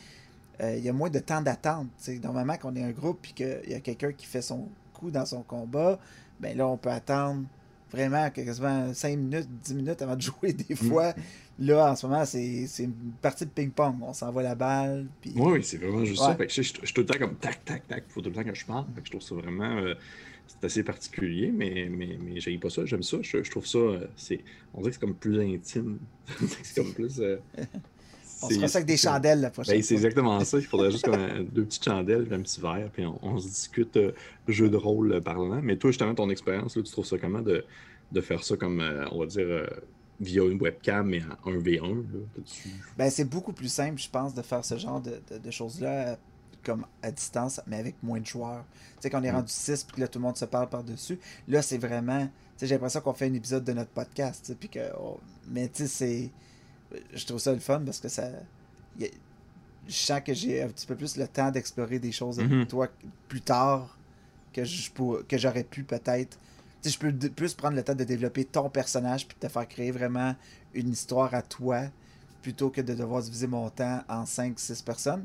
[0.62, 1.88] Euh, il y a moins de temps d'attente.
[2.22, 5.10] Normalement, quand on est un groupe et qu'il y a quelqu'un qui fait son coup
[5.10, 6.00] dans son combat,
[6.44, 7.44] ben là, on peut attendre
[7.92, 10.78] vraiment quasiment 5 minutes, 10 minutes avant de jouer des mm.
[10.78, 11.14] fois.
[11.60, 13.98] Là, en ce moment, c'est une partie de ping-pong.
[14.02, 15.08] On s'envoie la balle.
[15.22, 15.34] Puis...
[15.36, 16.36] Oui, c'est vraiment juste ça.
[16.40, 18.04] je, suis tout le temps comme tac, tac, tac.
[18.08, 18.86] Il faut tout le temps que je parle.
[19.04, 19.78] je trouve ça vraiment.
[19.78, 19.94] Euh,
[20.48, 22.86] c'est assez particulier, mais, mais, mais j'aime pas ça.
[22.86, 23.18] J'aime ça.
[23.22, 23.78] Je, trouve ça.
[23.78, 24.40] Euh, c'est
[24.74, 26.00] on dirait que c'est comme plus intime.
[26.64, 27.20] c'est comme plus.
[27.20, 27.38] Euh,
[28.44, 30.58] on se ça avec des chandelles la prochaine ben, C'est exactement ça.
[30.58, 34.12] Il faudrait juste comme deux petites chandelles un petit verre, puis on, se discute euh,
[34.48, 35.62] jeu de rôle parlant.
[35.62, 37.64] Mais toi, justement, ton expérience, tu trouves ça comment de,
[38.12, 39.68] de faire ça comme, euh, on va dire, euh,
[40.20, 42.04] via une webcam, mais en 1v1?
[42.98, 46.18] ben, c'est beaucoup plus simple, je pense, de faire ce genre de, de, choses-là
[46.64, 48.64] comme à distance, mais avec moins de joueurs.
[48.72, 49.36] Tu sais, quand on est mm.
[49.36, 52.26] rendu 6 puis que là, tout le monde se parle par-dessus, là, c'est vraiment.
[52.26, 54.80] Tu sais, j'ai l'impression qu'on fait un épisode de notre podcast, puis que.
[55.50, 56.32] Mais tu sais, c'est
[57.14, 58.30] je trouve ça le fun parce que ça.
[59.00, 59.08] je
[59.88, 62.68] sens que j'ai un petit peu plus le temps d'explorer des choses avec mhm.
[62.68, 62.88] toi
[63.28, 63.98] plus tard
[64.54, 64.90] que je
[65.28, 66.38] que j'aurais pu peut-être.
[66.82, 69.68] Si je peux plus prendre le temps de développer ton personnage puis de te faire
[69.68, 70.36] créer vraiment
[70.74, 71.84] une histoire à toi
[72.42, 75.24] plutôt que de devoir diviser mon temps en 5-6 personnes.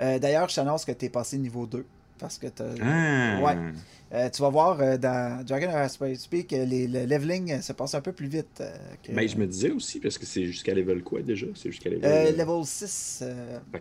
[0.00, 1.86] Euh, d'ailleurs, je t'annonce que tu es passé niveau 2
[2.18, 3.40] parce que tu ah.
[3.42, 3.72] Ouais.
[4.10, 7.74] Euh, tu vas voir euh, dans Dragon of Space Speak, euh, les, le leveling se
[7.74, 8.62] passe un peu plus vite.
[9.02, 9.10] que...
[9.10, 11.46] Mais ben, je me disais aussi, parce que c'est jusqu'à level quoi déjà?
[11.54, 12.34] C'est jusqu'à level.
[12.36, 13.24] level 6.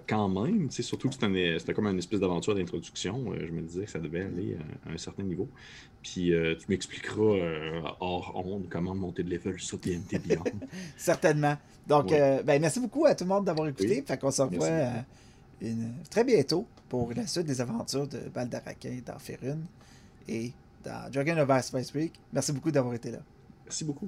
[0.08, 3.34] quand même, surtout que c'était comme une espèce d'aventure d'introduction.
[3.40, 5.48] je me disais que ça devait aller à, un certain niveau.
[6.04, 7.38] Puis tu m'expliqueras
[8.00, 10.44] hors honte comment monter de level sur TNT Beyond.
[10.98, 11.56] Certainement.
[11.88, 14.04] Donc, ben, merci beaucoup à tout le monde d'avoir écouté.
[14.06, 14.68] Fait qu'on se revoit
[16.10, 19.66] très bientôt pour la suite des aventures de Baldaraquin dans Ferune
[20.28, 20.52] et
[20.84, 22.14] dans Dragon of Ice Week.
[22.32, 23.20] Merci beaucoup d'avoir été là.
[23.66, 24.08] Merci beaucoup.